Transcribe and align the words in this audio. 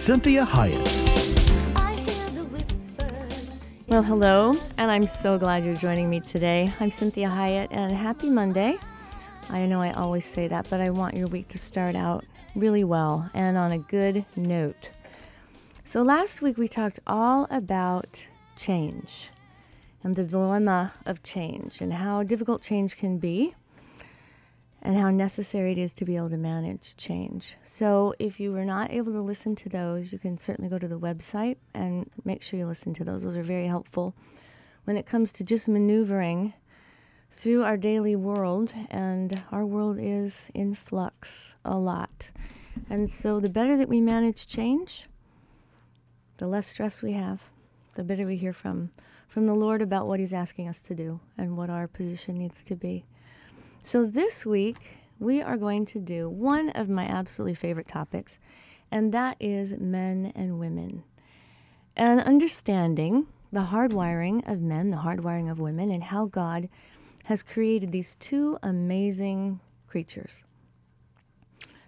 Cynthia 0.00 0.46
Hiett. 0.46 0.88
Well, 3.86 4.02
hello, 4.02 4.56
and 4.78 4.90
I'm 4.90 5.06
so 5.06 5.36
glad 5.36 5.62
you're 5.62 5.74
joining 5.74 6.08
me 6.08 6.20
today. 6.20 6.72
I'm 6.80 6.90
Cynthia 6.90 7.28
Hiett, 7.28 7.68
and 7.70 7.94
happy 7.94 8.30
Monday. 8.30 8.78
I 9.50 9.66
know 9.66 9.82
I 9.82 9.92
always 9.92 10.24
say 10.24 10.48
that, 10.48 10.70
but 10.70 10.80
I 10.80 10.88
want 10.88 11.18
your 11.18 11.28
week 11.28 11.48
to 11.48 11.58
start 11.58 11.96
out 11.96 12.24
really 12.56 12.82
well 12.82 13.28
and 13.34 13.58
on 13.58 13.72
a 13.72 13.78
good 13.78 14.24
note. 14.36 14.88
So, 15.84 16.00
last 16.00 16.40
week 16.40 16.56
we 16.56 16.66
talked 16.66 17.00
all 17.06 17.46
about 17.50 18.26
change 18.56 19.28
and 20.02 20.16
the 20.16 20.24
dilemma 20.24 20.94
of 21.04 21.22
change 21.22 21.82
and 21.82 21.92
how 21.92 22.22
difficult 22.22 22.62
change 22.62 22.96
can 22.96 23.18
be 23.18 23.54
and 24.82 24.96
how 24.96 25.10
necessary 25.10 25.72
it 25.72 25.78
is 25.78 25.92
to 25.92 26.04
be 26.04 26.16
able 26.16 26.30
to 26.30 26.36
manage 26.36 26.96
change. 26.96 27.56
So, 27.62 28.14
if 28.18 28.40
you 28.40 28.52
were 28.52 28.64
not 28.64 28.90
able 28.90 29.12
to 29.12 29.20
listen 29.20 29.54
to 29.56 29.68
those, 29.68 30.12
you 30.12 30.18
can 30.18 30.38
certainly 30.38 30.70
go 30.70 30.78
to 30.78 30.88
the 30.88 30.98
website 30.98 31.56
and 31.74 32.10
make 32.24 32.42
sure 32.42 32.58
you 32.58 32.66
listen 32.66 32.94
to 32.94 33.04
those. 33.04 33.22
Those 33.22 33.36
are 33.36 33.42
very 33.42 33.66
helpful 33.66 34.14
when 34.84 34.96
it 34.96 35.06
comes 35.06 35.32
to 35.32 35.44
just 35.44 35.68
maneuvering 35.68 36.54
through 37.30 37.62
our 37.62 37.76
daily 37.76 38.16
world, 38.16 38.72
and 38.90 39.42
our 39.52 39.64
world 39.64 39.98
is 40.00 40.50
in 40.54 40.74
flux 40.74 41.54
a 41.64 41.76
lot. 41.76 42.30
And 42.88 43.10
so, 43.10 43.38
the 43.38 43.50
better 43.50 43.76
that 43.76 43.88
we 43.88 44.00
manage 44.00 44.46
change, 44.46 45.06
the 46.38 46.46
less 46.46 46.66
stress 46.66 47.02
we 47.02 47.12
have, 47.12 47.44
the 47.94 48.04
better 48.04 48.26
we 48.26 48.36
hear 48.36 48.52
from 48.52 48.90
from 49.30 49.46
the 49.46 49.54
Lord 49.54 49.80
about 49.80 50.08
what 50.08 50.18
He's 50.18 50.32
asking 50.32 50.66
us 50.66 50.80
to 50.80 50.94
do 50.94 51.20
and 51.38 51.56
what 51.56 51.70
our 51.70 51.86
position 51.86 52.36
needs 52.36 52.64
to 52.64 52.74
be. 52.74 53.04
So, 53.82 54.04
this 54.04 54.44
week, 54.44 54.76
we 55.18 55.40
are 55.40 55.56
going 55.56 55.86
to 55.86 56.00
do 56.00 56.28
one 56.28 56.70
of 56.70 56.88
my 56.88 57.04
absolutely 57.04 57.54
favorite 57.54 57.88
topics, 57.88 58.38
and 58.90 59.12
that 59.12 59.36
is 59.40 59.74
men 59.78 60.32
and 60.34 60.58
women. 60.58 61.04
And 61.96 62.20
understanding 62.20 63.26
the 63.52 63.66
hardwiring 63.66 64.50
of 64.50 64.60
men, 64.60 64.90
the 64.90 64.98
hardwiring 64.98 65.50
of 65.50 65.58
women, 65.58 65.90
and 65.90 66.04
how 66.04 66.26
God 66.26 66.68
has 67.24 67.42
created 67.42 67.90
these 67.90 68.16
two 68.16 68.58
amazing 68.62 69.60
creatures. 69.86 70.44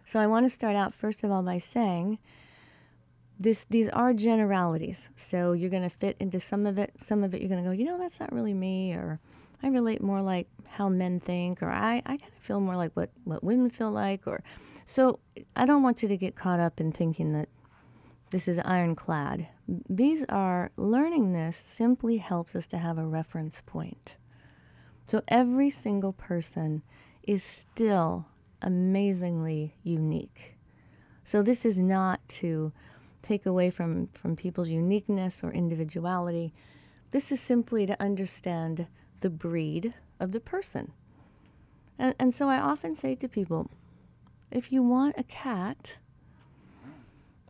So 0.04 0.20
I 0.20 0.26
want 0.26 0.44
to 0.46 0.50
start 0.50 0.76
out 0.76 0.92
first 0.92 1.24
of 1.24 1.30
all 1.30 1.42
by 1.42 1.58
saying 1.58 2.18
this 3.38 3.64
these 3.64 3.88
are 3.88 4.12
generalities. 4.12 5.08
So 5.16 5.52
you're 5.52 5.70
going 5.70 5.82
to 5.82 5.90
fit 5.90 6.16
into 6.20 6.40
some 6.40 6.66
of 6.66 6.78
it, 6.78 6.92
some 6.98 7.22
of 7.22 7.34
it 7.34 7.40
you're 7.40 7.48
going 7.48 7.62
to 7.62 7.68
go, 7.68 7.72
you 7.72 7.84
know, 7.84 7.98
that's 7.98 8.20
not 8.20 8.32
really 8.32 8.54
me 8.54 8.92
or 8.92 9.20
I 9.62 9.68
relate 9.68 10.02
more 10.02 10.22
like 10.22 10.48
how 10.66 10.88
men 10.88 11.20
think 11.20 11.62
or 11.62 11.70
I, 11.70 11.96
I 11.98 12.16
kind 12.16 12.32
of 12.36 12.42
feel 12.42 12.60
more 12.60 12.76
like 12.76 12.92
what, 12.94 13.10
what 13.24 13.44
women 13.44 13.70
feel 13.70 13.90
like 13.90 14.26
or 14.26 14.42
so 14.84 15.20
I 15.54 15.66
don't 15.66 15.82
want 15.82 16.02
you 16.02 16.08
to 16.08 16.16
get 16.16 16.34
caught 16.34 16.60
up 16.60 16.80
in 16.80 16.92
thinking 16.92 17.32
that 17.32 17.48
this 18.30 18.48
is 18.48 18.58
ironclad. 18.64 19.48
These 19.88 20.24
are 20.28 20.72
learning 20.76 21.32
this 21.32 21.56
simply 21.56 22.16
helps 22.16 22.56
us 22.56 22.66
to 22.68 22.78
have 22.78 22.98
a 22.98 23.06
reference 23.06 23.62
point. 23.64 24.16
So 25.06 25.22
every 25.28 25.70
single 25.70 26.14
person 26.14 26.82
is 27.22 27.44
still 27.44 28.26
amazingly 28.62 29.74
unique. 29.82 30.56
So 31.24 31.42
this 31.42 31.64
is 31.64 31.78
not 31.78 32.26
to 32.28 32.72
take 33.22 33.46
away 33.46 33.70
from, 33.70 34.08
from 34.14 34.34
people's 34.34 34.70
uniqueness 34.70 35.40
or 35.42 35.52
individuality. 35.52 36.52
This 37.10 37.30
is 37.30 37.40
simply 37.40 37.86
to 37.86 38.00
understand 38.02 38.86
the 39.22 39.30
breed 39.30 39.94
of 40.20 40.32
the 40.32 40.40
person. 40.40 40.92
And, 41.98 42.14
and 42.18 42.34
so 42.34 42.48
I 42.48 42.58
often 42.58 42.94
say 42.94 43.14
to 43.16 43.28
people 43.28 43.70
if 44.50 44.70
you 44.70 44.82
want 44.82 45.14
a 45.16 45.22
cat, 45.22 45.96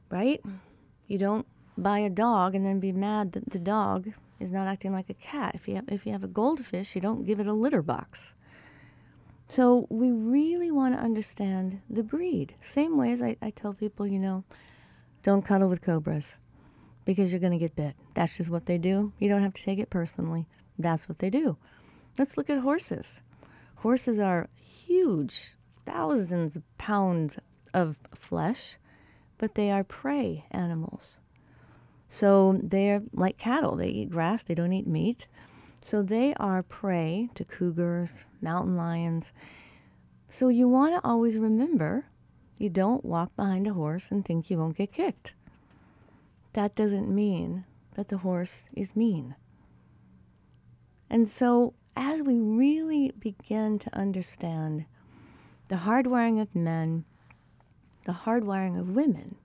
right, 0.09 0.41
you 1.09 1.19
don't 1.19 1.47
buy 1.77 1.99
a 1.99 2.11
dog 2.11 2.55
and 2.55 2.65
then 2.65 2.78
be 2.78 2.93
mad 2.93 3.32
that 3.32 3.50
the 3.50 3.59
dog 3.59 4.12
is 4.38 4.53
not 4.53 4.69
acting 4.69 4.93
like 4.93 5.11
a 5.11 5.15
cat. 5.15 5.55
If 5.55 5.66
you 5.66 5.75
have, 5.77 5.88
if 5.88 6.06
you 6.06 6.12
have 6.12 6.22
a 6.22 6.28
goldfish, 6.28 6.94
you 6.94 7.00
don't 7.00 7.27
give 7.27 7.41
it 7.41 7.47
a 7.47 7.53
litter 7.53 7.82
box. 7.82 8.34
So 9.49 9.87
we 9.91 10.11
really 10.11 10.71
want 10.71 10.94
to 10.94 11.00
understand 11.00 11.82
the 11.91 12.03
breed. 12.03 12.55
Same 12.61 12.97
way 12.97 13.12
as 13.12 13.21
I, 13.21 13.37
I 13.43 13.50
tell 13.50 13.75
people, 13.75 14.06
you 14.06 14.19
know, 14.19 14.44
don't 15.22 15.44
cuddle 15.44 15.69
with 15.69 15.82
cobras 15.82 16.37
because 17.05 17.32
you're 17.32 17.41
going 17.41 17.53
to 17.53 17.59
get 17.59 17.77
bit. 17.77 17.94
That's 18.15 18.37
just 18.37 18.50
what 18.50 18.66
they 18.66 18.78
do. 18.78 19.12
You 19.19 19.28
don't 19.28 19.43
have 19.43 19.55
to 19.55 19.62
take 19.62 19.78
it 19.78 19.91
personally. 19.91 20.47
That's 20.78 21.09
what 21.09 21.19
they 21.19 21.31
do. 21.31 21.56
Let's 22.19 22.37
look 22.37 22.50
at 22.50 22.59
horses. 22.59 23.21
Horses 23.77 24.21
are 24.21 24.49
huge, 24.56 25.53
thousands 25.87 26.56
of 26.56 26.78
pounds 26.78 27.38
of 27.75 27.97
flesh, 28.15 28.77
but 29.38 29.55
they 29.55 29.71
are 29.71 29.84
prey 29.84 30.44
animals. 30.50 31.19
So 32.09 32.61
they're 32.62 33.03
like 33.12 33.38
cattle. 33.38 33.77
They 33.77 33.88
eat 33.88 34.11
grass, 34.11 34.43
they 34.43 34.55
don't 34.55 34.72
eat 34.72 34.87
meat. 34.87 35.27
So 35.81 36.03
they 36.03 36.34
are 36.34 36.62
prey 36.62 37.31
to 37.34 37.44
cougars, 37.44 38.25
mountain 38.41 38.77
lions. 38.77 39.32
So 40.28 40.49
you 40.49 40.69
want 40.69 40.94
to 40.94 41.09
always 41.09 41.38
remember 41.38 42.06
you 42.59 42.69
don't 42.69 43.05
walk 43.05 43.34
behind 43.34 43.66
a 43.66 43.72
horse 43.72 44.11
and 44.11 44.25
think 44.25 44.49
you 44.49 44.59
won't 44.59 44.77
get 44.77 44.93
kicked. 44.93 45.34
That 46.53 46.77
doesn't 46.77 47.12
mean 47.12 47.65
that 47.94 48.09
the 48.09 48.19
horse 48.19 48.66
is 48.72 48.94
mean. 48.94 49.34
And 51.12 51.28
so, 51.28 51.75
as 51.95 52.23
we 52.23 52.39
really 52.39 53.12
begin 53.19 53.78
to 53.81 53.95
understand 53.95 54.87
the 55.69 55.77
hardwiring 55.77 56.41
of 56.41 56.55
men, 56.55 57.05
the 58.06 58.12
hardwiring 58.25 58.81
of 58.81 58.89
women, 58.89 59.37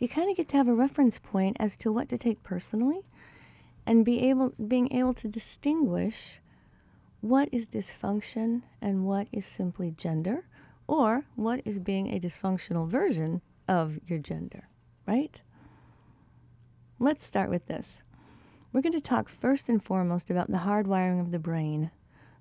you 0.00 0.08
kind 0.08 0.28
of 0.28 0.36
get 0.36 0.48
to 0.48 0.56
have 0.56 0.66
a 0.66 0.74
reference 0.74 1.20
point 1.20 1.56
as 1.60 1.76
to 1.76 1.92
what 1.92 2.08
to 2.08 2.18
take 2.18 2.42
personally 2.42 3.02
and 3.86 4.04
be 4.04 4.28
able 4.28 4.52
being 4.66 4.92
able 4.92 5.14
to 5.14 5.28
distinguish 5.28 6.40
what 7.20 7.48
is 7.52 7.64
dysfunction 7.64 8.62
and 8.82 9.06
what 9.06 9.28
is 9.30 9.46
simply 9.46 9.92
gender 9.92 10.46
or 10.88 11.26
what 11.36 11.60
is 11.64 11.78
being 11.78 12.12
a 12.12 12.18
dysfunctional 12.18 12.88
version 12.88 13.40
of 13.68 14.00
your 14.08 14.18
gender, 14.18 14.66
right? 15.06 15.42
Let's 16.98 17.24
start 17.24 17.50
with 17.50 17.66
this. 17.66 18.02
We're 18.72 18.82
going 18.82 18.92
to 18.92 19.00
talk 19.00 19.28
first 19.28 19.68
and 19.68 19.82
foremost 19.82 20.30
about 20.30 20.50
the 20.50 20.58
hardwiring 20.58 21.20
of 21.20 21.30
the 21.30 21.38
brain, 21.38 21.90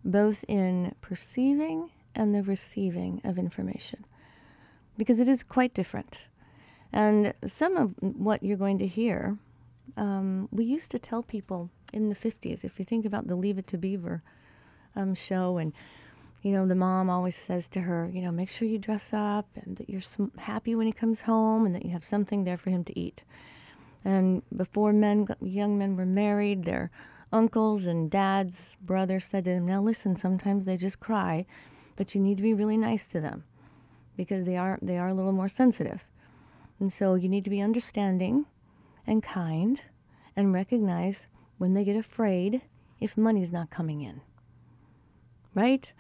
both 0.04 0.44
in 0.48 0.94
perceiving 1.00 1.90
and 2.14 2.36
the 2.36 2.44
receiving 2.44 3.22
of 3.24 3.38
information, 3.38 4.04
because 4.98 5.20
it 5.22 5.30
is 5.30 5.42
quite 5.42 5.74
different. 5.74 6.22
And 6.92 7.34
some 7.46 7.78
of 7.78 7.94
what 8.00 8.44
you're 8.44 8.58
going 8.58 8.78
to 8.80 8.88
hear, 8.88 9.38
um, 9.96 10.50
we 10.52 10.66
used 10.66 10.92
to 10.92 11.00
tell 11.00 11.24
people 11.24 11.70
in 11.94 12.10
the 12.10 12.16
50s, 12.16 12.66
if 12.66 12.78
you 12.78 12.84
think 12.84 13.06
about 13.06 13.28
the 13.28 13.36
Leave 13.36 13.58
It 13.58 13.68
to 13.68 13.78
Beaver 13.78 14.22
um, 14.98 15.16
show, 15.16 15.58
and, 15.58 15.72
you 16.42 16.52
know, 16.52 16.68
the 16.68 16.76
mom 16.76 17.10
always 17.10 17.36
says 17.36 17.70
to 17.70 17.82
her, 17.82 18.10
you 18.14 18.22
know, 18.22 18.32
make 18.32 18.50
sure 18.50 18.68
you 18.68 18.78
dress 18.78 19.14
up 19.14 19.48
and 19.56 19.78
that 19.78 19.90
you're 19.90 20.02
happy 20.40 20.76
when 20.76 20.88
he 20.88 20.94
comes 20.94 21.22
home 21.22 21.66
and 21.66 21.74
that 21.74 21.86
you 21.86 21.92
have 21.92 22.04
something 22.04 22.44
there 22.44 22.58
for 22.58 22.70
him 22.70 22.84
to 22.84 23.00
eat. 23.00 23.24
And 24.08 24.42
before 24.56 24.94
men, 24.94 25.28
young 25.42 25.78
men 25.78 25.98
were 25.98 26.06
married, 26.06 26.64
their 26.64 26.92
uncles 27.34 27.86
and 27.86 28.10
dads, 28.10 28.78
brothers 28.80 29.26
said 29.26 29.44
to 29.44 29.50
them, 29.50 29.66
now 29.66 29.82
listen, 29.82 30.16
sometimes 30.16 30.64
they 30.64 30.78
just 30.78 31.02
cry, 31.02 31.46
but 31.98 32.16
you 32.16 32.22
need 32.22 32.38
to 32.38 32.44
be 32.44 32.54
really 32.54 32.78
nice 32.78 33.06
to 33.08 33.20
them 33.20 33.44
because 34.16 34.46
they 34.46 34.56
are, 34.56 34.80
they 34.82 34.98
are 34.98 35.10
a 35.10 35.14
little 35.14 35.34
more 35.34 35.50
sensitive. 35.50 36.06
And 36.80 36.94
so 36.94 37.16
you 37.16 37.28
need 37.28 37.44
to 37.44 37.50
be 37.50 37.60
understanding 37.60 38.46
and 39.06 39.22
kind 39.22 39.82
and 40.38 40.54
recognize 40.54 41.28
when 41.58 41.74
they 41.74 41.84
get 41.84 41.98
afraid 41.98 42.62
if 43.02 43.18
money's 43.18 43.52
not 43.52 43.70
coming 43.70 44.00
in. 44.00 44.22
Right? 45.54 45.92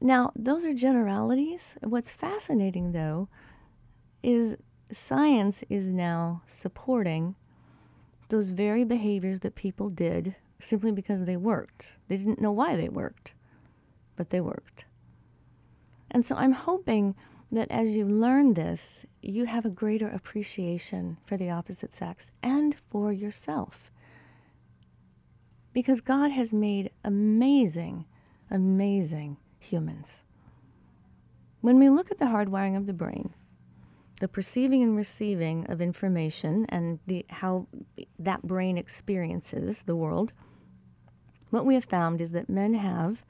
Now, 0.00 0.32
those 0.34 0.64
are 0.64 0.72
generalities. 0.72 1.76
What's 1.82 2.12
fascinating, 2.12 2.92
though, 2.92 3.28
is 4.22 4.56
science 4.90 5.64
is 5.68 5.88
now 5.88 6.42
supporting 6.46 7.34
those 8.28 8.50
very 8.50 8.84
behaviors 8.84 9.40
that 9.40 9.54
people 9.54 9.88
did 9.88 10.34
simply 10.58 10.92
because 10.92 11.24
they 11.24 11.36
worked. 11.36 11.96
They 12.08 12.16
didn't 12.16 12.40
know 12.40 12.52
why 12.52 12.76
they 12.76 12.88
worked, 12.88 13.34
but 14.16 14.30
they 14.30 14.40
worked. 14.40 14.84
And 16.10 16.24
so 16.24 16.34
I'm 16.36 16.52
hoping 16.52 17.14
that 17.52 17.70
as 17.70 17.90
you 17.90 18.06
learn 18.06 18.54
this, 18.54 19.06
you 19.22 19.44
have 19.44 19.64
a 19.64 19.70
greater 19.70 20.08
appreciation 20.08 21.18
for 21.24 21.36
the 21.36 21.50
opposite 21.50 21.94
sex 21.94 22.30
and 22.42 22.74
for 22.90 23.12
yourself. 23.12 23.90
Because 25.72 26.00
God 26.00 26.30
has 26.30 26.52
made 26.52 26.90
amazing, 27.04 28.06
amazing 28.50 29.36
humans. 29.58 30.22
When 31.60 31.78
we 31.78 31.88
look 31.90 32.10
at 32.10 32.18
the 32.18 32.26
hardwiring 32.26 32.76
of 32.76 32.86
the 32.86 32.92
brain, 32.92 33.34
the 34.20 34.28
perceiving 34.28 34.82
and 34.82 34.96
receiving 34.96 35.66
of 35.70 35.80
information 35.80 36.66
and 36.68 36.98
the, 37.06 37.24
how 37.28 37.66
that 38.18 38.42
brain 38.42 38.78
experiences 38.78 39.82
the 39.82 39.96
world, 39.96 40.32
what 41.50 41.66
we 41.66 41.74
have 41.74 41.84
found 41.84 42.20
is 42.20 42.32
that 42.32 42.48
men 42.48 42.74
have 42.74 43.22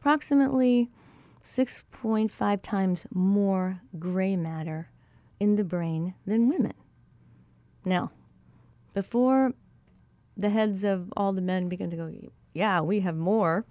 approximately 0.00 0.90
6.5 1.44 2.62
times 2.62 3.06
more 3.12 3.80
gray 3.98 4.36
matter 4.36 4.90
in 5.38 5.56
the 5.56 5.64
brain 5.64 6.14
than 6.26 6.48
women. 6.48 6.74
Now, 7.84 8.12
before 8.94 9.54
the 10.36 10.50
heads 10.50 10.84
of 10.84 11.12
all 11.16 11.32
the 11.32 11.40
men 11.40 11.68
begin 11.68 11.90
to 11.90 11.96
go, 11.96 12.12
yeah, 12.52 12.80
we 12.80 13.00
have 13.00 13.16
more, 13.16 13.64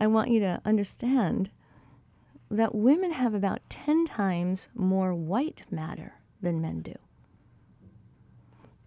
I 0.00 0.06
want 0.06 0.30
you 0.30 0.40
to 0.40 0.60
understand 0.64 1.50
that 2.50 2.74
women 2.74 3.12
have 3.12 3.32
about 3.32 3.60
10 3.68 4.06
times 4.06 4.68
more 4.74 5.14
white 5.14 5.62
matter 5.70 6.14
than 6.42 6.60
men 6.60 6.80
do. 6.80 6.94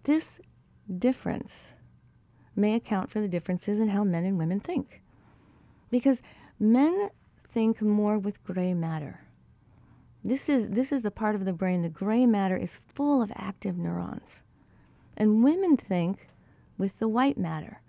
This 0.04 0.40
difference 0.98 1.72
may 2.54 2.74
account 2.74 3.10
for 3.10 3.20
the 3.20 3.28
differences 3.28 3.80
in 3.80 3.88
how 3.88 4.04
men 4.04 4.24
and 4.24 4.38
women 4.38 4.60
think. 4.60 5.02
Because 5.90 6.20
men 6.60 7.08
think 7.42 7.80
more 7.80 8.18
with 8.18 8.44
gray 8.44 8.74
matter. 8.74 9.20
This 10.22 10.48
is, 10.48 10.68
this 10.68 10.92
is 10.92 11.02
the 11.02 11.10
part 11.10 11.34
of 11.34 11.44
the 11.44 11.52
brain, 11.52 11.82
the 11.82 11.88
gray 11.88 12.26
matter 12.26 12.56
is 12.56 12.80
full 12.94 13.22
of 13.22 13.32
active 13.34 13.76
neurons. 13.78 14.42
And 15.16 15.44
women 15.44 15.76
think 15.76 16.28
with 16.76 16.98
the 16.98 17.08
white 17.08 17.38
matter, 17.38 17.80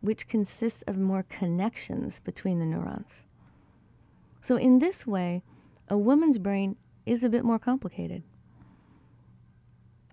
which 0.00 0.28
consists 0.28 0.82
of 0.82 0.98
more 0.98 1.22
connections 1.22 2.20
between 2.24 2.58
the 2.58 2.66
neurons. 2.66 3.22
So, 4.44 4.56
in 4.56 4.78
this 4.78 5.06
way, 5.06 5.42
a 5.88 5.96
woman's 5.96 6.36
brain 6.36 6.76
is 7.06 7.24
a 7.24 7.30
bit 7.30 7.46
more 7.46 7.58
complicated 7.58 8.22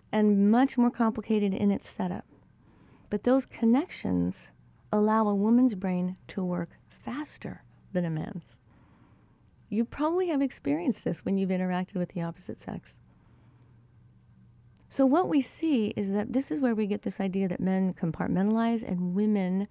and 0.09 0.49
much 0.49 0.77
more 0.77 0.89
complicated 0.89 1.53
in 1.53 1.69
its 1.69 1.89
setup. 1.89 2.23
But 3.09 3.25
those 3.25 3.45
connections 3.45 4.49
allow 4.89 5.27
a 5.27 5.35
woman's 5.35 5.75
brain 5.75 6.15
to 6.29 6.45
work 6.45 6.69
faster 6.87 7.63
than 7.91 8.05
a 8.05 8.09
man's. 8.09 8.57
You 9.67 9.83
probably 9.83 10.29
have 10.29 10.41
experienced 10.41 11.03
this 11.03 11.25
when 11.25 11.37
you've 11.37 11.49
interacted 11.49 11.95
with 11.95 12.13
the 12.13 12.21
opposite 12.21 12.61
sex. 12.61 12.99
So, 14.87 15.05
what 15.05 15.27
we 15.27 15.41
see 15.41 15.87
is 15.97 16.09
that 16.11 16.31
this 16.31 16.51
is 16.51 16.61
where 16.61 16.73
we 16.73 16.87
get 16.87 17.01
this 17.01 17.19
idea 17.19 17.49
that 17.49 17.59
men 17.59 17.93
compartmentalize 17.93 18.81
and 18.81 19.13
women 19.13 19.67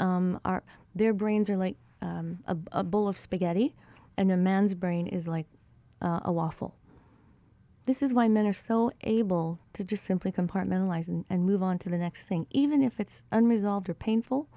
um, 0.00 0.40
are, 0.46 0.62
their 0.94 1.12
brains 1.12 1.50
are 1.50 1.58
like 1.58 1.76
um, 2.02 2.40
a, 2.46 2.56
a, 2.72 2.84
bowl 2.84 3.08
of 3.08 3.16
spaghetti, 3.16 3.74
and 4.16 4.30
a 4.30 4.36
man's 4.36 4.74
brain 4.74 5.06
is 5.06 5.28
like 5.28 5.46
uh, 6.02 6.20
a 6.24 6.32
waffle. 6.32 6.74
This 7.86 8.02
is 8.02 8.12
why 8.12 8.28
men 8.28 8.46
are 8.46 8.52
so 8.52 8.92
able 9.02 9.58
to 9.72 9.82
just 9.82 10.04
simply 10.04 10.30
compartmentalize 10.30 11.08
and, 11.08 11.24
and 11.30 11.44
move 11.44 11.62
on 11.62 11.78
to 11.78 11.88
the 11.88 11.98
next 11.98 12.24
thing, 12.24 12.46
even 12.50 12.82
if 12.82 13.00
it's 13.00 13.22
unresolved 13.32 13.88
or 13.88 13.94
painful. 13.94 14.48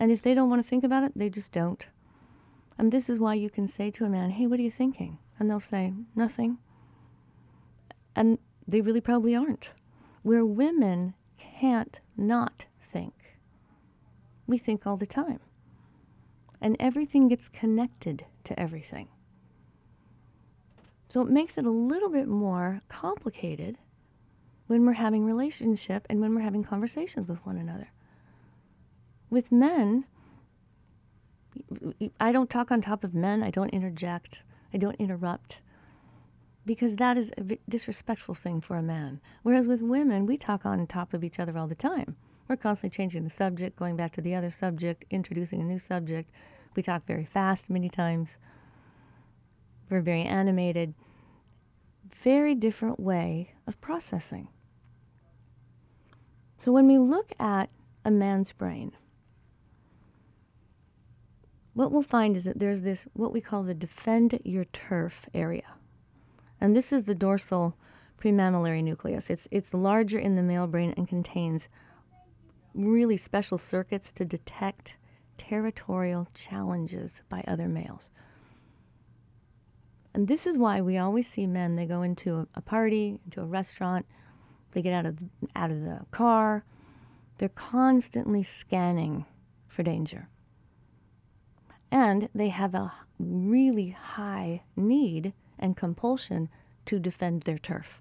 And 0.00 0.10
if 0.10 0.22
they 0.22 0.34
don't 0.34 0.50
want 0.50 0.62
to 0.62 0.68
think 0.68 0.82
about 0.82 1.04
it, 1.04 1.12
they 1.14 1.30
just 1.30 1.52
don't. 1.52 1.86
And 2.78 2.90
this 2.90 3.08
is 3.08 3.20
why 3.20 3.34
you 3.34 3.50
can 3.50 3.68
say 3.68 3.90
to 3.92 4.04
a 4.04 4.08
man, 4.08 4.30
Hey, 4.30 4.46
what 4.46 4.58
are 4.58 4.64
you 4.64 4.70
thinking? 4.70 5.18
And 5.38 5.50
they'll 5.50 5.60
say, 5.60 5.92
Nothing. 6.16 6.58
And 8.16 8.38
they 8.66 8.80
really 8.80 9.00
probably 9.00 9.34
aren't. 9.36 9.72
Where 10.22 10.44
women 10.44 11.14
can't 11.38 12.00
not 12.16 12.66
think. 12.80 13.38
We 14.46 14.58
think 14.58 14.86
all 14.86 14.96
the 14.96 15.06
time. 15.06 15.40
And 16.60 16.76
everything 16.80 17.28
gets 17.28 17.48
connected 17.48 18.24
to 18.44 18.58
everything. 18.58 19.08
So 21.08 21.20
it 21.20 21.28
makes 21.28 21.58
it 21.58 21.66
a 21.66 21.70
little 21.70 22.08
bit 22.08 22.26
more 22.26 22.80
complicated 22.88 23.78
when 24.66 24.86
we're 24.86 24.94
having 24.94 25.24
relationship 25.24 26.06
and 26.08 26.20
when 26.20 26.34
we're 26.34 26.40
having 26.40 26.64
conversations 26.64 27.28
with 27.28 27.44
one 27.44 27.56
another. 27.56 27.90
With 29.30 29.52
men, 29.52 30.06
I 32.18 32.32
don't 32.32 32.50
talk 32.50 32.70
on 32.70 32.80
top 32.80 33.04
of 33.04 33.14
men. 33.14 33.42
I 33.42 33.50
don't 33.50 33.70
interject. 33.70 34.42
I 34.72 34.78
don't 34.78 34.96
interrupt 34.96 35.60
because 36.66 36.96
that 36.96 37.16
is 37.16 37.30
a 37.36 37.58
disrespectful 37.68 38.34
thing 38.34 38.60
for 38.60 38.76
a 38.76 38.82
man. 38.82 39.20
Whereas 39.42 39.68
with 39.68 39.82
women, 39.82 40.26
we 40.26 40.36
talk 40.36 40.64
on 40.64 40.86
top 40.86 41.12
of 41.12 41.22
each 41.22 41.38
other 41.38 41.56
all 41.58 41.66
the 41.66 41.74
time. 41.74 42.16
We're 42.48 42.56
constantly 42.56 42.94
changing 42.94 43.24
the 43.24 43.30
subject, 43.30 43.76
going 43.76 43.96
back 43.96 44.12
to 44.14 44.20
the 44.20 44.34
other 44.34 44.50
subject, 44.50 45.04
introducing 45.10 45.60
a 45.60 45.64
new 45.64 45.78
subject. 45.78 46.30
We 46.76 46.82
talk 46.82 47.06
very 47.06 47.24
fast 47.24 47.70
many 47.70 47.88
times. 47.88 48.36
We're 49.88 50.02
very 50.02 50.22
animated. 50.22 50.94
Very 52.22 52.54
different 52.54 53.00
way 53.00 53.54
of 53.66 53.80
processing. 53.80 54.48
So 56.58 56.72
when 56.72 56.86
we 56.86 56.98
look 56.98 57.32
at 57.38 57.70
a 58.04 58.10
man's 58.10 58.52
brain, 58.52 58.92
what 61.72 61.90
we'll 61.90 62.02
find 62.02 62.36
is 62.36 62.44
that 62.44 62.58
there's 62.58 62.82
this, 62.82 63.06
what 63.14 63.32
we 63.32 63.40
call 63.40 63.62
the 63.62 63.74
defend 63.74 64.38
your 64.44 64.64
turf 64.66 65.28
area. 65.34 65.74
And 66.60 66.74
this 66.74 66.92
is 66.92 67.04
the 67.04 67.14
dorsal 67.14 67.76
premammillary 68.18 68.82
nucleus. 68.82 69.28
It's, 69.28 69.48
it's 69.50 69.74
larger 69.74 70.18
in 70.18 70.36
the 70.36 70.42
male 70.42 70.66
brain 70.66 70.94
and 70.96 71.08
contains 71.08 71.68
really 72.74 73.16
special 73.16 73.58
circuits 73.58 74.12
to 74.12 74.24
detect 74.24 74.96
territorial 75.38 76.28
challenges 76.34 77.22
by 77.28 77.42
other 77.46 77.68
males. 77.68 78.10
And 80.12 80.28
this 80.28 80.46
is 80.46 80.56
why 80.56 80.80
we 80.80 80.96
always 80.96 81.28
see 81.28 81.46
men, 81.46 81.76
they 81.76 81.86
go 81.86 82.02
into 82.02 82.36
a, 82.36 82.46
a 82.54 82.60
party, 82.60 83.18
into 83.24 83.40
a 83.40 83.46
restaurant, 83.46 84.06
they 84.72 84.82
get 84.82 84.92
out 84.92 85.06
of, 85.06 85.18
out 85.56 85.70
of 85.70 85.82
the 85.82 86.00
car, 86.10 86.64
they're 87.38 87.48
constantly 87.48 88.42
scanning 88.42 89.26
for 89.66 89.82
danger. 89.82 90.28
And 91.90 92.28
they 92.34 92.48
have 92.48 92.74
a 92.74 92.92
really 93.18 93.90
high 93.90 94.62
need 94.76 95.32
and 95.58 95.76
compulsion 95.76 96.48
to 96.86 96.98
defend 96.98 97.42
their 97.42 97.58
turf 97.58 98.00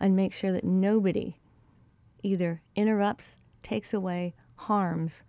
and 0.00 0.16
make 0.16 0.32
sure 0.32 0.52
that 0.52 0.64
nobody 0.64 1.38
either 2.22 2.62
interrupts, 2.74 3.36
takes 3.66 3.92
away, 3.92 4.34
harms 4.70 5.24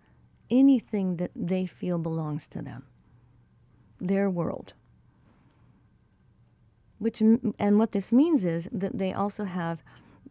anything 0.50 1.16
that 1.16 1.32
they 1.34 1.66
feel 1.66 1.98
belongs 1.98 2.46
to 2.46 2.62
them, 2.62 2.84
their 4.00 4.30
world. 4.30 4.74
Which, 6.98 7.20
and 7.20 7.78
what 7.78 7.92
this 7.92 8.12
means 8.12 8.44
is 8.44 8.68
that 8.72 8.98
they 8.98 9.12
also 9.12 9.44
have 9.44 9.82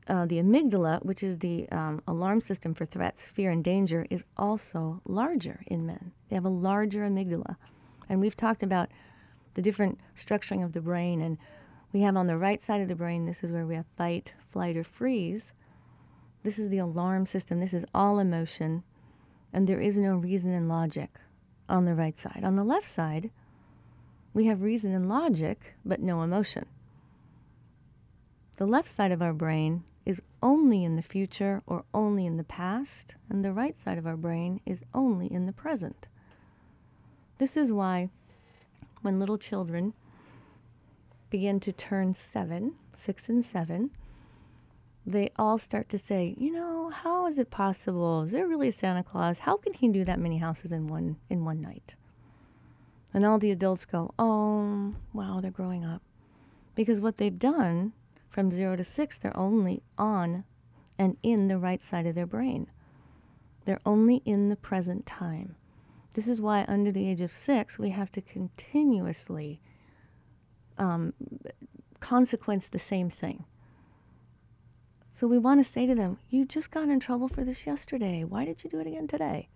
uh, 0.07 0.25
the 0.25 0.39
amygdala, 0.39 1.03
which 1.03 1.21
is 1.21 1.39
the 1.39 1.67
um, 1.69 2.01
alarm 2.07 2.39
system 2.41 2.73
for 2.73 2.85
threats, 2.85 3.27
fear, 3.27 3.51
and 3.51 3.63
danger, 3.63 4.05
is 4.09 4.23
also 4.37 5.01
larger 5.05 5.63
in 5.67 5.85
men. 5.85 6.11
They 6.29 6.35
have 6.35 6.45
a 6.45 6.49
larger 6.49 7.01
amygdala. 7.01 7.57
And 8.09 8.21
we've 8.21 8.37
talked 8.37 8.63
about 8.63 8.89
the 9.53 9.61
different 9.61 9.99
structuring 10.15 10.63
of 10.63 10.71
the 10.71 10.81
brain. 10.81 11.21
And 11.21 11.37
we 11.91 12.01
have 12.01 12.15
on 12.15 12.27
the 12.27 12.37
right 12.37 12.61
side 12.63 12.81
of 12.81 12.87
the 12.87 12.95
brain, 12.95 13.25
this 13.25 13.43
is 13.43 13.51
where 13.51 13.65
we 13.65 13.75
have 13.75 13.85
fight, 13.97 14.33
flight, 14.49 14.77
or 14.77 14.83
freeze. 14.83 15.53
This 16.43 16.59
is 16.59 16.69
the 16.69 16.77
alarm 16.77 17.25
system. 17.25 17.59
This 17.59 17.73
is 17.73 17.85
all 17.93 18.19
emotion. 18.19 18.83
And 19.51 19.67
there 19.67 19.81
is 19.81 19.97
no 19.97 20.15
reason 20.15 20.51
and 20.51 20.69
logic 20.69 21.09
on 21.69 21.85
the 21.85 21.95
right 21.95 22.17
side. 22.17 22.41
On 22.43 22.55
the 22.55 22.63
left 22.63 22.87
side, 22.87 23.31
we 24.33 24.45
have 24.45 24.61
reason 24.61 24.93
and 24.93 25.09
logic, 25.09 25.75
but 25.83 25.99
no 25.99 26.21
emotion. 26.21 26.65
The 28.57 28.65
left 28.65 28.87
side 28.87 29.11
of 29.11 29.21
our 29.21 29.33
brain 29.33 29.83
is 30.05 30.21
only 30.41 30.83
in 30.83 30.95
the 30.95 31.01
future 31.01 31.61
or 31.67 31.83
only 31.93 32.25
in 32.25 32.37
the 32.37 32.43
past, 32.43 33.15
and 33.29 33.43
the 33.43 33.51
right 33.51 33.77
side 33.77 33.97
of 33.97 34.07
our 34.07 34.15
brain 34.15 34.61
is 34.65 34.81
only 34.93 35.31
in 35.31 35.45
the 35.45 35.51
present. 35.51 36.07
This 37.39 37.57
is 37.57 37.71
why 37.71 38.09
when 39.01 39.19
little 39.19 39.37
children 39.37 39.93
begin 41.29 41.59
to 41.59 41.71
turn 41.71 42.13
seven, 42.13 42.75
six 42.93 43.27
and 43.27 43.43
seven, 43.43 43.91
they 45.07 45.31
all 45.37 45.57
start 45.57 45.87
to 45.89 45.97
say, 45.97 46.35
you 46.37 46.51
know, 46.51 46.89
how 46.89 47.27
is 47.27 47.39
it 47.39 47.49
possible? 47.49 48.23
Is 48.23 48.31
there 48.31 48.45
really 48.45 48.67
a 48.67 48.73
Santa 48.73 49.03
Claus? 49.03 49.39
How 49.39 49.55
can 49.55 49.73
he 49.73 49.87
do 49.87 50.03
that 50.03 50.19
many 50.19 50.37
houses 50.37 50.73
in 50.73 50.87
one 50.87 51.15
in 51.29 51.45
one 51.45 51.61
night? 51.61 51.95
And 53.13 53.25
all 53.25 53.39
the 53.39 53.51
adults 53.51 53.85
go, 53.85 54.13
oh, 54.19 54.93
wow, 55.13 55.39
they're 55.41 55.49
growing 55.49 55.85
up. 55.85 56.01
Because 56.75 56.99
what 56.99 57.17
they've 57.17 57.39
done 57.39 57.93
from 58.29 58.51
zero 58.51 58.75
to 58.75 58.83
six, 58.83 59.17
they're 59.17 59.35
only 59.35 59.81
on 59.97 60.43
and 60.99 61.15
in 61.23 61.47
the 61.47 61.57
right 61.57 61.81
side 61.81 62.05
of 62.05 62.13
their 62.13 62.27
brain. 62.27 62.69
They're 63.63 63.79
only 63.85 64.17
in 64.25 64.49
the 64.49 64.55
present 64.57 65.05
time. 65.05 65.55
This 66.15 66.27
is 66.27 66.41
why, 66.41 66.65
under 66.67 66.91
the 66.91 67.09
age 67.09 67.21
of 67.21 67.31
six, 67.31 67.79
we 67.79 67.91
have 67.91 68.11
to 68.11 68.21
continuously 68.21 69.61
um, 70.77 71.13
consequence 72.01 72.67
the 72.67 72.79
same 72.79 73.09
thing. 73.09 73.45
So 75.17 75.25
we 75.25 75.39
want 75.39 75.59
to 75.59 75.63
say 75.63 75.87
to 75.87 75.95
them, 75.95 76.19
You 76.29 76.45
just 76.45 76.69
got 76.69 76.89
in 76.89 76.99
trouble 76.99 77.27
for 77.27 77.43
this 77.43 77.65
yesterday. 77.65 78.23
Why 78.23 78.45
did 78.45 78.63
you 78.63 78.69
do 78.69 78.79
it 78.79 78.85
again 78.85 79.07
today? 79.07 79.49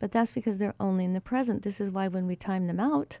But 0.00 0.10
that's 0.10 0.32
because 0.32 0.58
they're 0.58 0.74
only 0.80 1.04
in 1.04 1.12
the 1.12 1.20
present. 1.20 1.62
This 1.62 1.80
is 1.80 1.88
why 1.88 2.08
when 2.08 2.26
we 2.26 2.34
time 2.34 2.66
them 2.66 2.80
out, 2.80 3.20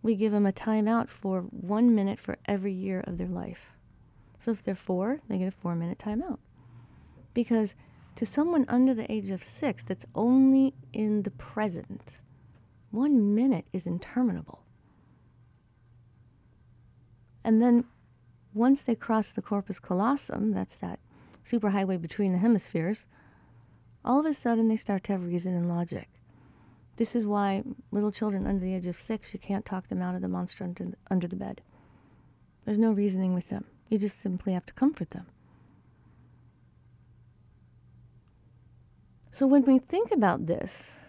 we 0.00 0.14
give 0.14 0.30
them 0.30 0.46
a 0.46 0.52
timeout 0.52 1.08
for 1.08 1.40
one 1.40 1.92
minute 1.92 2.20
for 2.20 2.38
every 2.46 2.72
year 2.72 3.00
of 3.00 3.18
their 3.18 3.26
life. 3.26 3.72
So 4.38 4.52
if 4.52 4.62
they're 4.62 4.76
four, 4.76 5.18
they 5.28 5.38
get 5.38 5.48
a 5.48 5.50
four 5.50 5.74
minute 5.74 5.98
timeout. 5.98 6.38
Because 7.32 7.74
to 8.14 8.24
someone 8.24 8.66
under 8.68 8.94
the 8.94 9.10
age 9.10 9.30
of 9.30 9.42
six 9.42 9.82
that's 9.82 10.06
only 10.14 10.74
in 10.92 11.24
the 11.24 11.32
present, 11.32 12.18
one 12.92 13.34
minute 13.34 13.64
is 13.72 13.88
interminable. 13.88 14.62
And 17.42 17.60
then 17.60 17.86
once 18.54 18.80
they 18.82 18.94
cross 18.94 19.30
the 19.30 19.42
corpus 19.42 19.80
callosum, 19.80 20.52
that's 20.52 20.76
that 20.76 21.00
superhighway 21.44 22.00
between 22.00 22.32
the 22.32 22.38
hemispheres, 22.38 23.06
all 24.04 24.20
of 24.20 24.26
a 24.26 24.32
sudden 24.34 24.68
they 24.68 24.76
start 24.76 25.04
to 25.04 25.12
have 25.12 25.24
reason 25.24 25.54
and 25.54 25.68
logic. 25.68 26.08
This 26.96 27.16
is 27.16 27.26
why 27.26 27.64
little 27.90 28.12
children 28.12 28.46
under 28.46 28.64
the 28.64 28.74
age 28.74 28.86
of 28.86 28.96
six, 28.96 29.32
you 29.32 29.40
can't 29.40 29.64
talk 29.64 29.88
them 29.88 30.00
out 30.00 30.14
of 30.14 30.22
the 30.22 30.28
monster 30.28 30.64
under, 30.64 30.92
under 31.10 31.26
the 31.26 31.36
bed. 31.36 31.60
There's 32.64 32.78
no 32.78 32.92
reasoning 32.92 33.34
with 33.34 33.48
them. 33.48 33.64
You 33.88 33.98
just 33.98 34.20
simply 34.20 34.52
have 34.52 34.64
to 34.66 34.72
comfort 34.72 35.10
them. 35.10 35.26
So 39.30 39.46
when 39.46 39.64
we 39.64 39.78
think 39.80 40.12
about 40.12 40.46
this, 40.46 41.00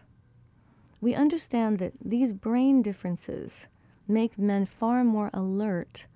we 1.00 1.14
understand 1.14 1.78
that 1.80 1.94
these 2.04 2.34
brain 2.34 2.82
differences 2.82 3.68
make 4.08 4.40
men 4.40 4.66
far 4.66 5.04
more 5.04 5.30
alert 5.34 6.08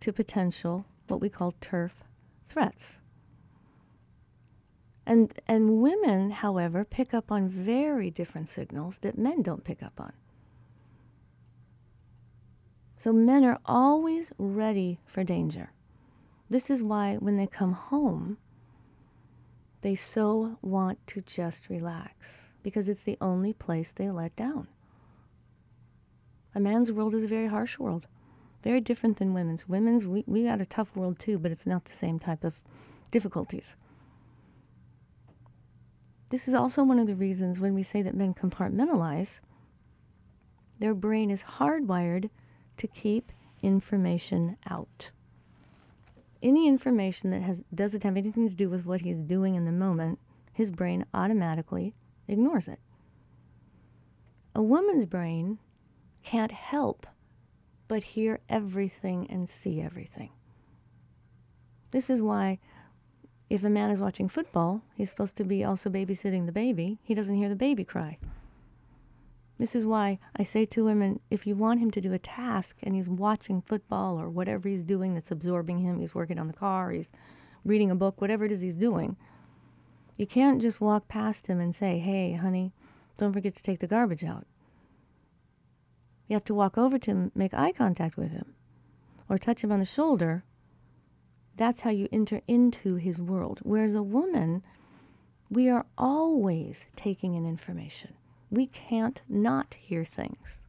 to 0.00 0.12
potential, 0.12 0.84
what 1.08 1.20
we 1.20 1.28
call 1.28 1.54
turf 1.60 2.04
threats. 2.46 2.98
And, 5.06 5.32
and 5.46 5.80
women, 5.80 6.30
however, 6.30 6.84
pick 6.84 7.14
up 7.14 7.30
on 7.30 7.48
very 7.48 8.10
different 8.10 8.48
signals 8.48 8.98
that 8.98 9.16
men 9.16 9.42
don't 9.42 9.64
pick 9.64 9.82
up 9.82 10.00
on. 10.00 10.12
So 12.96 13.12
men 13.12 13.44
are 13.44 13.60
always 13.64 14.32
ready 14.36 14.98
for 15.06 15.22
danger. 15.22 15.70
This 16.50 16.70
is 16.70 16.82
why 16.82 17.16
when 17.16 17.36
they 17.36 17.46
come 17.46 17.72
home, 17.72 18.38
they 19.82 19.94
so 19.94 20.58
want 20.62 21.04
to 21.08 21.20
just 21.20 21.68
relax 21.68 22.48
because 22.62 22.88
it's 22.88 23.02
the 23.02 23.18
only 23.20 23.52
place 23.52 23.92
they 23.92 24.10
let 24.10 24.34
down. 24.34 24.66
A 26.54 26.58
man's 26.58 26.90
world 26.90 27.14
is 27.14 27.22
a 27.22 27.28
very 27.28 27.46
harsh 27.46 27.78
world, 27.78 28.06
very 28.66 28.80
different 28.80 29.18
than 29.18 29.32
women's. 29.32 29.68
Women's, 29.68 30.04
we, 30.04 30.24
we 30.26 30.42
got 30.42 30.60
a 30.60 30.66
tough 30.66 30.96
world 30.96 31.20
too, 31.20 31.38
but 31.38 31.52
it's 31.52 31.68
not 31.68 31.84
the 31.84 31.92
same 31.92 32.18
type 32.18 32.42
of 32.42 32.60
difficulties. 33.12 33.76
This 36.30 36.48
is 36.48 36.54
also 36.54 36.82
one 36.82 36.98
of 36.98 37.06
the 37.06 37.14
reasons 37.14 37.60
when 37.60 37.74
we 37.74 37.84
say 37.84 38.02
that 38.02 38.16
men 38.16 38.34
compartmentalize, 38.34 39.38
their 40.80 40.94
brain 40.94 41.30
is 41.30 41.44
hardwired 41.44 42.28
to 42.78 42.88
keep 42.88 43.30
information 43.62 44.56
out. 44.68 45.12
Any 46.42 46.66
information 46.66 47.30
that 47.30 47.42
has, 47.42 47.62
doesn't 47.72 48.02
have 48.02 48.16
anything 48.16 48.48
to 48.48 48.54
do 48.56 48.68
with 48.68 48.84
what 48.84 49.02
he's 49.02 49.20
doing 49.20 49.54
in 49.54 49.64
the 49.64 49.70
moment, 49.70 50.18
his 50.52 50.72
brain 50.72 51.06
automatically 51.14 51.94
ignores 52.26 52.66
it. 52.66 52.80
A 54.56 54.60
woman's 54.62 55.06
brain 55.06 55.60
can't 56.24 56.50
help 56.50 57.06
but 57.88 58.02
hear 58.02 58.40
everything 58.48 59.26
and 59.30 59.48
see 59.48 59.80
everything. 59.80 60.30
This 61.90 62.10
is 62.10 62.20
why 62.20 62.58
if 63.48 63.62
a 63.62 63.70
man 63.70 63.90
is 63.90 64.00
watching 64.00 64.28
football, 64.28 64.82
he's 64.94 65.10
supposed 65.10 65.36
to 65.36 65.44
be 65.44 65.62
also 65.62 65.88
babysitting 65.88 66.46
the 66.46 66.52
baby. 66.52 66.98
He 67.02 67.14
doesn't 67.14 67.36
hear 67.36 67.48
the 67.48 67.54
baby 67.54 67.84
cry. 67.84 68.18
This 69.58 69.74
is 69.74 69.86
why 69.86 70.18
I 70.36 70.42
say 70.42 70.66
to 70.66 70.84
women 70.84 71.20
if 71.30 71.46
you 71.46 71.54
want 71.54 71.80
him 71.80 71.90
to 71.92 72.00
do 72.00 72.12
a 72.12 72.18
task 72.18 72.76
and 72.82 72.94
he's 72.94 73.08
watching 73.08 73.62
football 73.62 74.20
or 74.20 74.28
whatever 74.28 74.68
he's 74.68 74.82
doing 74.82 75.14
that's 75.14 75.30
absorbing 75.30 75.78
him, 75.78 76.00
he's 76.00 76.14
working 76.14 76.38
on 76.38 76.48
the 76.48 76.52
car, 76.52 76.90
he's 76.90 77.10
reading 77.64 77.90
a 77.90 77.94
book, 77.94 78.20
whatever 78.20 78.44
it 78.44 78.52
is 78.52 78.60
he's 78.60 78.76
doing, 78.76 79.16
you 80.16 80.26
can't 80.26 80.60
just 80.60 80.80
walk 80.80 81.08
past 81.08 81.46
him 81.46 81.60
and 81.60 81.74
say, 81.74 81.98
hey, 81.98 82.34
honey, 82.34 82.72
don't 83.16 83.32
forget 83.32 83.54
to 83.54 83.62
take 83.62 83.80
the 83.80 83.86
garbage 83.86 84.24
out. 84.24 84.46
You 86.28 86.34
have 86.34 86.44
to 86.44 86.54
walk 86.54 86.76
over 86.76 86.98
to 86.98 87.10
him, 87.10 87.32
make 87.34 87.54
eye 87.54 87.72
contact 87.72 88.16
with 88.16 88.30
him, 88.30 88.54
or 89.28 89.38
touch 89.38 89.62
him 89.62 89.72
on 89.72 89.80
the 89.80 89.84
shoulder 89.84 90.44
that's 91.56 91.80
how 91.80 91.90
you 91.90 92.08
enter 92.12 92.42
into 92.46 92.96
his 92.96 93.18
world. 93.18 93.60
Whereas 93.62 93.94
a 93.94 94.02
woman, 94.02 94.62
we 95.50 95.68
are 95.68 95.86
always 95.96 96.86
taking 96.96 97.34
in 97.34 97.46
information. 97.46 98.14
We 98.50 98.66
can't 98.66 99.22
not 99.28 99.74
hear 99.74 100.04
things. 100.04 100.64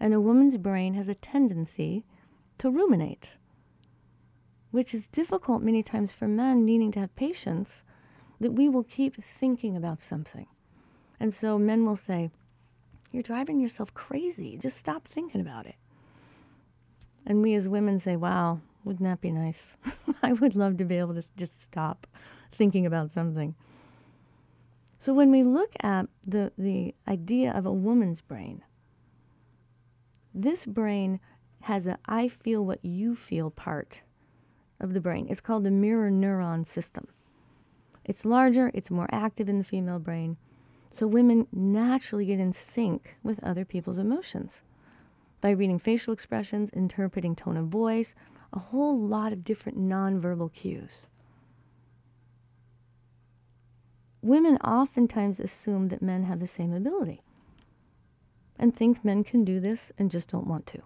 And 0.00 0.12
a 0.12 0.20
woman's 0.20 0.56
brain 0.56 0.94
has 0.94 1.08
a 1.08 1.14
tendency 1.14 2.04
to 2.58 2.70
ruminate, 2.70 3.36
which 4.72 4.92
is 4.94 5.06
difficult 5.06 5.62
many 5.62 5.82
times 5.82 6.12
for 6.12 6.26
men 6.26 6.64
needing 6.64 6.90
to 6.92 7.00
have 7.00 7.14
patience, 7.14 7.84
that 8.40 8.52
we 8.52 8.68
will 8.68 8.82
keep 8.82 9.22
thinking 9.22 9.76
about 9.76 10.02
something. 10.02 10.46
And 11.20 11.32
so 11.32 11.56
men 11.56 11.84
will 11.86 11.96
say, 11.96 12.30
You're 13.12 13.22
driving 13.22 13.60
yourself 13.60 13.92
crazy. 13.94 14.56
Just 14.56 14.78
stop 14.78 15.06
thinking 15.06 15.40
about 15.40 15.66
it. 15.66 15.76
And 17.26 17.42
we 17.42 17.54
as 17.54 17.68
women 17.68 18.00
say, 18.00 18.16
Wow, 18.16 18.60
wouldn't 18.84 19.04
that 19.04 19.20
be 19.20 19.30
nice? 19.30 19.74
I 20.22 20.32
would 20.32 20.56
love 20.56 20.78
to 20.78 20.84
be 20.84 20.98
able 20.98 21.14
to 21.14 21.24
just 21.36 21.62
stop 21.62 22.06
thinking 22.50 22.86
about 22.86 23.10
something. 23.10 23.54
So 24.98 25.12
when 25.12 25.30
we 25.30 25.42
look 25.42 25.72
at 25.80 26.06
the, 26.26 26.52
the 26.56 26.94
idea 27.06 27.52
of 27.52 27.66
a 27.66 27.72
woman's 27.72 28.20
brain, 28.20 28.62
this 30.34 30.64
brain 30.64 31.20
has 31.62 31.86
a 31.86 31.98
I 32.06 32.28
feel 32.28 32.64
what 32.64 32.84
you 32.84 33.14
feel 33.14 33.50
part 33.50 34.02
of 34.80 34.94
the 34.94 35.00
brain. 35.00 35.26
It's 35.28 35.40
called 35.40 35.64
the 35.64 35.70
mirror 35.70 36.10
neuron 36.10 36.66
system. 36.66 37.08
It's 38.04 38.24
larger, 38.24 38.70
it's 38.74 38.90
more 38.90 39.08
active 39.12 39.48
in 39.48 39.58
the 39.58 39.64
female 39.64 39.98
brain. 39.98 40.36
So 40.92 41.06
women 41.06 41.46
naturally 41.50 42.26
get 42.26 42.38
in 42.38 42.52
sync 42.52 43.16
with 43.22 43.42
other 43.42 43.64
people's 43.64 43.96
emotions 43.96 44.62
by 45.40 45.50
reading 45.50 45.78
facial 45.78 46.12
expressions, 46.12 46.68
interpreting 46.70 47.34
tone 47.34 47.56
of 47.56 47.68
voice, 47.68 48.14
a 48.52 48.58
whole 48.58 49.00
lot 49.00 49.32
of 49.32 49.42
different 49.42 49.78
nonverbal 49.78 50.52
cues. 50.52 51.06
Women 54.20 54.58
oftentimes 54.58 55.40
assume 55.40 55.88
that 55.88 56.02
men 56.02 56.24
have 56.24 56.40
the 56.40 56.46
same 56.46 56.74
ability 56.74 57.22
and 58.58 58.76
think 58.76 59.02
men 59.02 59.24
can 59.24 59.44
do 59.44 59.60
this 59.60 59.92
and 59.98 60.10
just 60.10 60.28
don't 60.28 60.46
want 60.46 60.66
to. 60.66 60.82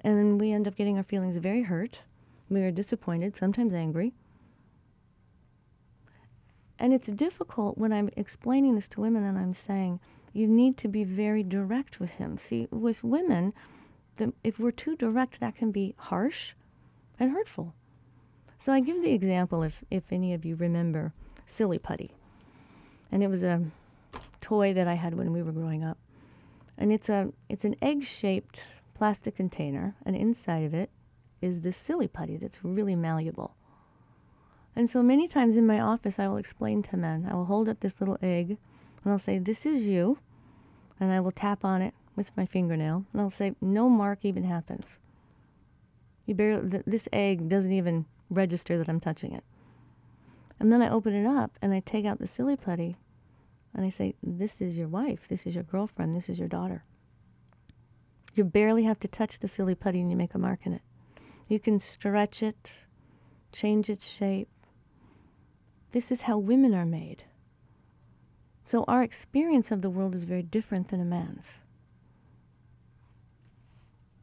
And 0.00 0.40
we 0.40 0.52
end 0.52 0.68
up 0.68 0.76
getting 0.76 0.96
our 0.96 1.02
feelings 1.02 1.36
very 1.36 1.62
hurt. 1.62 2.02
We 2.48 2.62
are 2.62 2.70
disappointed, 2.70 3.36
sometimes 3.36 3.74
angry. 3.74 4.14
And 6.82 6.92
it's 6.92 7.06
difficult 7.06 7.78
when 7.78 7.92
I'm 7.92 8.10
explaining 8.16 8.74
this 8.74 8.88
to 8.88 9.00
women 9.00 9.22
and 9.22 9.38
I'm 9.38 9.52
saying, 9.52 10.00
you 10.32 10.48
need 10.48 10.76
to 10.78 10.88
be 10.88 11.04
very 11.04 11.44
direct 11.44 12.00
with 12.00 12.10
him. 12.14 12.36
See, 12.36 12.66
with 12.72 13.04
women, 13.04 13.52
the, 14.16 14.32
if 14.42 14.58
we're 14.58 14.72
too 14.72 14.96
direct, 14.96 15.38
that 15.38 15.54
can 15.54 15.70
be 15.70 15.94
harsh 15.96 16.54
and 17.20 17.30
hurtful. 17.30 17.72
So 18.58 18.72
I 18.72 18.80
give 18.80 19.00
the 19.00 19.12
example, 19.12 19.62
if, 19.62 19.84
if 19.92 20.10
any 20.10 20.34
of 20.34 20.44
you 20.44 20.56
remember, 20.56 21.12
Silly 21.46 21.78
Putty. 21.78 22.10
And 23.12 23.22
it 23.22 23.28
was 23.28 23.44
a 23.44 23.62
toy 24.40 24.74
that 24.74 24.88
I 24.88 24.94
had 24.94 25.14
when 25.14 25.32
we 25.32 25.40
were 25.40 25.52
growing 25.52 25.84
up. 25.84 25.98
And 26.76 26.92
it's, 26.92 27.08
a, 27.08 27.32
it's 27.48 27.64
an 27.64 27.76
egg 27.80 28.02
shaped 28.02 28.64
plastic 28.94 29.36
container, 29.36 29.94
and 30.04 30.16
inside 30.16 30.64
of 30.64 30.74
it 30.74 30.90
is 31.40 31.60
this 31.60 31.76
silly 31.76 32.08
putty 32.08 32.36
that's 32.38 32.64
really 32.64 32.96
malleable. 32.96 33.54
And 34.74 34.88
so 34.88 35.02
many 35.02 35.28
times 35.28 35.56
in 35.56 35.66
my 35.66 35.80
office, 35.80 36.18
I 36.18 36.28
will 36.28 36.38
explain 36.38 36.82
to 36.84 36.96
men, 36.96 37.28
I 37.30 37.34
will 37.34 37.44
hold 37.44 37.68
up 37.68 37.80
this 37.80 38.00
little 38.00 38.18
egg 38.22 38.56
and 39.04 39.12
I'll 39.12 39.18
say, 39.18 39.38
This 39.38 39.66
is 39.66 39.86
you. 39.86 40.18
And 41.00 41.12
I 41.12 41.20
will 41.20 41.32
tap 41.32 41.64
on 41.64 41.82
it 41.82 41.94
with 42.16 42.30
my 42.36 42.46
fingernail, 42.46 43.06
and 43.12 43.20
I'll 43.20 43.30
say, 43.30 43.54
no 43.60 43.88
mark 43.88 44.20
even 44.22 44.44
happens. 44.44 44.98
You 46.26 46.34
barely, 46.34 46.82
this 46.86 47.08
egg 47.12 47.48
doesn't 47.48 47.72
even 47.72 48.06
register 48.30 48.78
that 48.78 48.88
I'm 48.88 49.00
touching 49.00 49.32
it. 49.32 49.44
And 50.60 50.72
then 50.72 50.82
I 50.82 50.90
open 50.90 51.14
it 51.14 51.26
up 51.26 51.58
and 51.60 51.74
I 51.74 51.80
take 51.80 52.04
out 52.04 52.20
the 52.20 52.26
silly 52.26 52.56
putty 52.56 52.96
and 53.74 53.84
I 53.84 53.88
say, 53.88 54.14
This 54.22 54.60
is 54.60 54.78
your 54.78 54.86
wife, 54.86 55.26
this 55.26 55.46
is 55.46 55.54
your 55.54 55.64
girlfriend, 55.64 56.14
this 56.14 56.28
is 56.28 56.38
your 56.38 56.48
daughter. 56.48 56.84
You 58.34 58.44
barely 58.44 58.84
have 58.84 59.00
to 59.00 59.08
touch 59.08 59.40
the 59.40 59.48
silly 59.48 59.74
putty 59.74 60.00
and 60.00 60.10
you 60.10 60.16
make 60.16 60.34
a 60.34 60.38
mark 60.38 60.60
in 60.64 60.72
it. 60.72 60.82
You 61.48 61.58
can 61.58 61.80
stretch 61.80 62.42
it, 62.42 62.72
change 63.50 63.90
its 63.90 64.08
shape. 64.08 64.48
This 65.92 66.10
is 66.10 66.22
how 66.22 66.38
women 66.38 66.74
are 66.74 66.86
made. 66.86 67.24
So 68.66 68.84
our 68.88 69.02
experience 69.02 69.70
of 69.70 69.82
the 69.82 69.90
world 69.90 70.14
is 70.14 70.24
very 70.24 70.42
different 70.42 70.88
than 70.88 71.00
a 71.00 71.04
man's. 71.04 71.58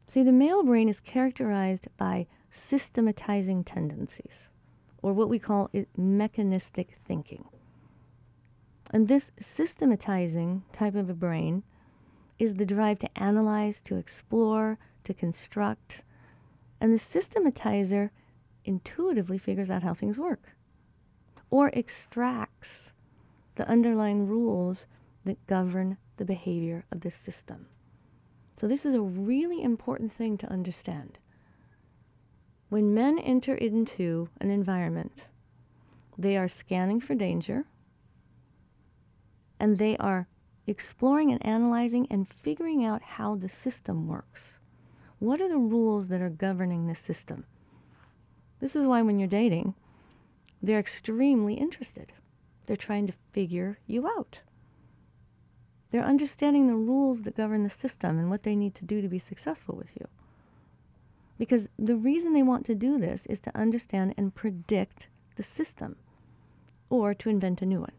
See, 0.08 0.24
the 0.24 0.32
male 0.32 0.64
brain 0.64 0.88
is 0.88 0.98
characterized 0.98 1.86
by 1.96 2.26
systematizing 2.50 3.62
tendencies, 3.62 4.48
or 5.00 5.12
what 5.12 5.28
we 5.28 5.38
call 5.38 5.70
mechanistic 5.96 6.98
thinking. 7.04 7.44
And 8.90 9.06
this 9.06 9.30
systematizing 9.38 10.64
type 10.72 10.96
of 10.96 11.08
a 11.08 11.14
brain 11.14 11.62
is 12.40 12.54
the 12.54 12.66
drive 12.66 12.98
to 12.98 13.18
analyze, 13.18 13.80
to 13.82 13.94
explore, 13.94 14.78
to 15.04 15.14
construct. 15.14 16.02
And 16.80 16.92
the 16.92 16.98
systematizer 16.98 18.10
intuitively 18.64 19.38
figures 19.38 19.70
out 19.70 19.84
how 19.84 19.94
things 19.94 20.18
work 20.18 20.56
or 21.50 21.70
extracts 21.72 22.92
the 23.56 23.68
underlying 23.68 24.26
rules 24.26 24.86
that 25.24 25.46
govern 25.46 25.96
the 26.16 26.24
behavior 26.24 26.84
of 26.92 27.00
the 27.00 27.10
system. 27.10 27.66
So, 28.56 28.68
this 28.68 28.84
is 28.84 28.94
a 28.94 29.00
really 29.00 29.62
important 29.62 30.12
thing 30.12 30.36
to 30.38 30.52
understand. 30.52 31.18
When 32.68 32.94
men 32.94 33.18
enter 33.18 33.54
into 33.54 34.28
an 34.40 34.50
environment, 34.50 35.24
they 36.16 36.36
are 36.36 36.48
scanning 36.48 37.00
for 37.00 37.14
danger 37.14 37.64
and 39.58 39.78
they 39.78 39.96
are 39.96 40.28
exploring 40.66 41.32
and 41.32 41.44
analyzing 41.44 42.06
and 42.10 42.28
figuring 42.28 42.84
out 42.84 43.02
how 43.02 43.34
the 43.34 43.48
system 43.48 44.06
works. 44.06 44.58
What 45.18 45.40
are 45.40 45.48
the 45.48 45.58
rules 45.58 46.08
that 46.08 46.22
are 46.22 46.30
governing 46.30 46.86
the 46.86 46.94
system? 46.94 47.44
This 48.60 48.76
is 48.76 48.86
why 48.86 49.02
when 49.02 49.18
you're 49.18 49.28
dating, 49.28 49.74
they're 50.62 50.78
extremely 50.78 51.54
interested. 51.54 52.12
They're 52.66 52.76
trying 52.76 53.06
to 53.06 53.14
figure 53.32 53.78
you 53.86 54.06
out. 54.06 54.40
They're 55.90 56.04
understanding 56.04 56.66
the 56.66 56.76
rules 56.76 57.22
that 57.22 57.36
govern 57.36 57.64
the 57.64 57.70
system 57.70 58.18
and 58.18 58.30
what 58.30 58.44
they 58.44 58.54
need 58.54 58.74
to 58.76 58.84
do 58.84 59.02
to 59.02 59.08
be 59.08 59.18
successful 59.18 59.74
with 59.76 59.90
you. 59.98 60.06
Because 61.38 61.68
the 61.78 61.96
reason 61.96 62.32
they 62.32 62.42
want 62.42 62.66
to 62.66 62.74
do 62.74 62.98
this 62.98 63.26
is 63.26 63.40
to 63.40 63.58
understand 63.58 64.14
and 64.16 64.34
predict 64.34 65.08
the 65.36 65.42
system 65.42 65.96
or 66.90 67.14
to 67.14 67.30
invent 67.30 67.62
a 67.62 67.66
new 67.66 67.80
one. 67.80 67.92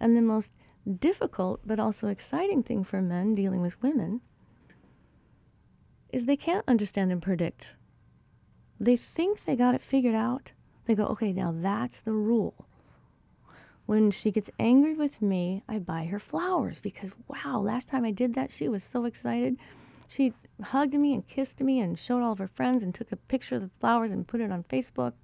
And 0.00 0.16
the 0.16 0.22
most 0.22 0.54
difficult 0.98 1.60
but 1.64 1.78
also 1.78 2.08
exciting 2.08 2.62
thing 2.62 2.82
for 2.82 3.00
men 3.00 3.34
dealing 3.34 3.62
with 3.62 3.80
women 3.82 4.20
is 6.12 6.24
they 6.24 6.36
can't 6.36 6.64
understand 6.68 7.12
and 7.12 7.22
predict. 7.22 7.74
They 8.80 8.96
think 8.96 9.44
they 9.44 9.54
got 9.54 9.76
it 9.76 9.80
figured 9.80 10.16
out. 10.16 10.52
Go, 10.94 11.06
okay, 11.06 11.32
now 11.32 11.54
that's 11.56 12.00
the 12.00 12.12
rule. 12.12 12.66
When 13.86 14.10
she 14.10 14.30
gets 14.30 14.50
angry 14.58 14.94
with 14.94 15.20
me, 15.20 15.62
I 15.68 15.78
buy 15.78 16.04
her 16.04 16.18
flowers 16.18 16.80
because, 16.80 17.10
wow, 17.28 17.60
last 17.60 17.88
time 17.88 18.04
I 18.04 18.10
did 18.10 18.34
that, 18.34 18.52
she 18.52 18.68
was 18.68 18.84
so 18.84 19.04
excited. 19.04 19.56
She 20.06 20.34
hugged 20.62 20.94
me 20.94 21.14
and 21.14 21.26
kissed 21.26 21.60
me 21.60 21.80
and 21.80 21.98
showed 21.98 22.22
all 22.22 22.32
of 22.32 22.38
her 22.38 22.48
friends 22.48 22.82
and 22.82 22.94
took 22.94 23.10
a 23.10 23.16
picture 23.16 23.56
of 23.56 23.62
the 23.62 23.70
flowers 23.80 24.10
and 24.10 24.26
put 24.26 24.40
it 24.40 24.52
on 24.52 24.64
Facebook. 24.64 25.14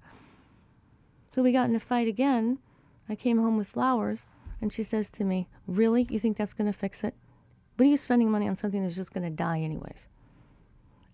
So 1.33 1.41
we 1.41 1.51
got 1.51 1.69
in 1.69 1.75
a 1.75 1.79
fight 1.79 2.07
again. 2.07 2.59
I 3.07 3.15
came 3.15 3.37
home 3.37 3.57
with 3.57 3.67
flowers. 3.67 4.27
And 4.61 4.73
she 4.73 4.83
says 4.83 5.09
to 5.11 5.23
me, 5.23 5.47
Really? 5.67 6.07
You 6.09 6.19
think 6.19 6.37
that's 6.37 6.53
going 6.53 6.71
to 6.71 6.77
fix 6.77 7.03
it? 7.03 7.15
What 7.75 7.85
are 7.85 7.89
you 7.89 7.97
spending 7.97 8.29
money 8.29 8.47
on 8.47 8.55
something 8.55 8.81
that's 8.81 8.95
just 8.95 9.13
going 9.13 9.23
to 9.23 9.29
die, 9.29 9.59
anyways? 9.59 10.07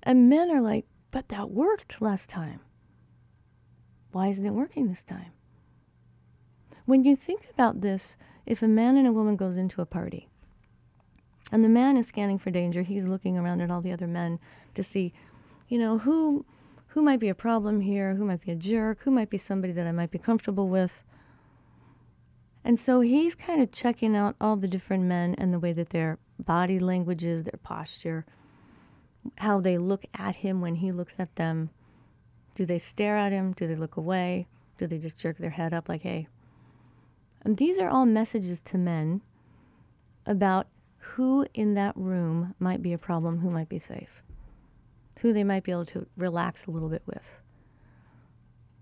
And 0.03 0.29
men 0.29 0.49
are 0.49 0.61
like, 0.61 0.85
But 1.11 1.29
that 1.29 1.51
worked 1.51 2.01
last 2.01 2.29
time. 2.29 2.61
Why 4.15 4.29
isn't 4.29 4.45
it 4.45 4.53
working 4.53 4.87
this 4.87 5.03
time? 5.03 5.33
When 6.85 7.03
you 7.03 7.17
think 7.17 7.49
about 7.53 7.81
this, 7.81 8.15
if 8.45 8.61
a 8.61 8.67
man 8.67 8.95
and 8.95 9.05
a 9.05 9.11
woman 9.11 9.35
goes 9.35 9.57
into 9.57 9.81
a 9.81 9.85
party 9.85 10.29
and 11.51 11.65
the 11.65 11.67
man 11.67 11.97
is 11.97 12.07
scanning 12.07 12.37
for 12.37 12.49
danger, 12.49 12.83
he's 12.83 13.07
looking 13.07 13.37
around 13.37 13.59
at 13.59 13.69
all 13.69 13.81
the 13.81 13.91
other 13.91 14.07
men 14.07 14.39
to 14.73 14.81
see, 14.81 15.11
you 15.67 15.77
know, 15.77 15.97
who 15.97 16.45
who 16.87 17.01
might 17.01 17.19
be 17.19 17.27
a 17.27 17.35
problem 17.35 17.81
here, 17.81 18.15
who 18.15 18.23
might 18.23 18.39
be 18.39 18.53
a 18.53 18.55
jerk, 18.55 19.03
who 19.03 19.11
might 19.11 19.29
be 19.29 19.37
somebody 19.37 19.73
that 19.73 19.85
I 19.85 19.91
might 19.91 20.11
be 20.11 20.17
comfortable 20.17 20.69
with. 20.69 21.03
And 22.63 22.79
so 22.79 23.01
he's 23.01 23.35
kind 23.35 23.61
of 23.61 23.73
checking 23.73 24.15
out 24.15 24.37
all 24.39 24.55
the 24.55 24.69
different 24.69 25.03
men 25.03 25.35
and 25.37 25.53
the 25.53 25.59
way 25.59 25.73
that 25.73 25.89
their 25.89 26.19
body 26.39 26.79
language 26.79 27.25
is, 27.25 27.43
their 27.43 27.59
posture, 27.61 28.25
how 29.39 29.59
they 29.59 29.77
look 29.77 30.05
at 30.13 30.37
him 30.37 30.61
when 30.61 30.75
he 30.75 30.93
looks 30.93 31.17
at 31.19 31.35
them. 31.35 31.71
Do 32.55 32.65
they 32.65 32.79
stare 32.79 33.17
at 33.17 33.31
him? 33.31 33.53
Do 33.53 33.67
they 33.67 33.75
look 33.75 33.97
away? 33.97 34.47
Do 34.77 34.87
they 34.87 34.97
just 34.97 35.17
jerk 35.17 35.37
their 35.37 35.51
head 35.51 35.73
up 35.73 35.87
like, 35.87 36.01
hey? 36.01 36.27
And 37.43 37.57
these 37.57 37.79
are 37.79 37.89
all 37.89 38.05
messages 38.05 38.59
to 38.65 38.77
men 38.77 39.21
about 40.25 40.67
who 40.97 41.45
in 41.53 41.75
that 41.75 41.95
room 41.95 42.55
might 42.59 42.81
be 42.81 42.93
a 42.93 42.97
problem, 42.97 43.39
who 43.39 43.51
might 43.51 43.69
be 43.69 43.77
safe, 43.77 44.23
who 45.19 45.31
they 45.31 45.43
might 45.43 45.63
be 45.63 45.71
able 45.71 45.85
to 45.85 46.07
relax 46.17 46.65
a 46.65 46.71
little 46.71 46.89
bit 46.89 47.03
with. 47.05 47.35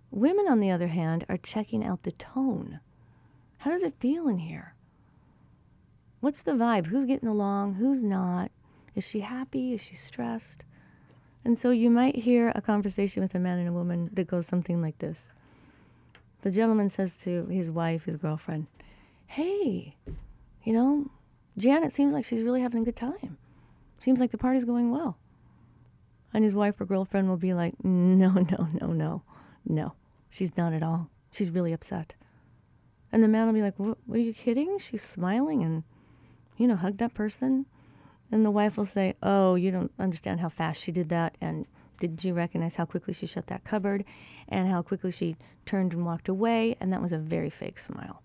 Women, 0.09 0.47
on 0.47 0.59
the 0.59 0.71
other 0.71 0.87
hand, 0.87 1.25
are 1.27 1.37
checking 1.37 1.83
out 1.83 2.03
the 2.03 2.11
tone 2.13 2.79
how 3.63 3.71
does 3.71 3.83
it 3.83 3.95
feel 3.97 4.27
in 4.27 4.39
here? 4.39 4.75
What's 6.19 6.41
the 6.41 6.51
vibe? 6.51 6.87
Who's 6.87 7.05
getting 7.05 7.29
along? 7.29 7.75
Who's 7.75 8.03
not? 8.03 8.51
Is 8.93 9.05
she 9.05 9.21
happy? 9.21 9.71
Is 9.71 9.79
she 9.79 9.95
stressed? 9.95 10.65
And 11.45 11.57
so 11.57 11.71
you 11.71 11.89
might 11.89 12.15
hear 12.15 12.51
a 12.55 12.61
conversation 12.61 13.21
with 13.21 13.35
a 13.35 13.39
man 13.39 13.59
and 13.59 13.67
a 13.67 13.73
woman 13.73 14.09
that 14.13 14.27
goes 14.27 14.47
something 14.47 14.81
like 14.81 14.99
this. 14.99 15.29
The 16.41 16.51
gentleman 16.51 16.89
says 16.89 17.15
to 17.23 17.45
his 17.47 17.69
wife, 17.69 18.05
his 18.05 18.17
girlfriend, 18.17 18.67
Hey, 19.27 19.95
you 20.63 20.73
know, 20.73 21.09
Janet 21.57 21.91
seems 21.91 22.13
like 22.13 22.25
she's 22.25 22.41
really 22.41 22.61
having 22.61 22.81
a 22.81 22.85
good 22.85 22.95
time. 22.95 23.37
Seems 23.97 24.19
like 24.19 24.31
the 24.31 24.37
party's 24.37 24.65
going 24.65 24.91
well. 24.91 25.17
And 26.33 26.43
his 26.43 26.55
wife 26.55 26.79
or 26.81 26.85
girlfriend 26.85 27.29
will 27.29 27.37
be 27.37 27.53
like, 27.53 27.73
No, 27.83 28.29
no, 28.31 28.67
no, 28.81 28.87
no, 28.87 29.21
no. 29.65 29.93
She's 30.29 30.55
not 30.57 30.73
at 30.73 30.83
all. 30.83 31.09
She's 31.31 31.51
really 31.51 31.73
upset. 31.73 32.15
And 33.13 33.23
the 33.23 33.27
man 33.27 33.45
will 33.45 33.53
be 33.53 33.61
like, 33.61 33.77
what, 33.77 33.97
are 34.11 34.17
you 34.17 34.33
kidding? 34.33 34.79
She's 34.79 35.03
smiling 35.03 35.61
and, 35.61 35.83
you 36.57 36.67
know, 36.67 36.75
hug 36.75 36.97
that 36.97 37.13
person. 37.13 37.67
And 38.33 38.43
the 38.43 38.49
wife 38.49 38.77
will 38.77 38.87
say, 38.87 39.13
oh, 39.21 39.53
you 39.53 39.69
don't 39.69 39.91
understand 39.99 40.39
how 40.39 40.49
fast 40.49 40.81
she 40.81 40.91
did 40.91 41.09
that. 41.09 41.37
And 41.39 41.67
didn't 41.99 42.23
you 42.23 42.33
recognize 42.33 42.77
how 42.77 42.85
quickly 42.85 43.13
she 43.13 43.27
shut 43.27 43.45
that 43.45 43.63
cupboard 43.63 44.05
and 44.49 44.67
how 44.67 44.81
quickly 44.81 45.11
she 45.11 45.35
turned 45.67 45.93
and 45.93 46.03
walked 46.03 46.27
away? 46.27 46.75
And 46.79 46.91
that 46.91 46.99
was 46.99 47.13
a 47.13 47.19
very 47.19 47.51
fake 47.51 47.77
smile. 47.77 48.23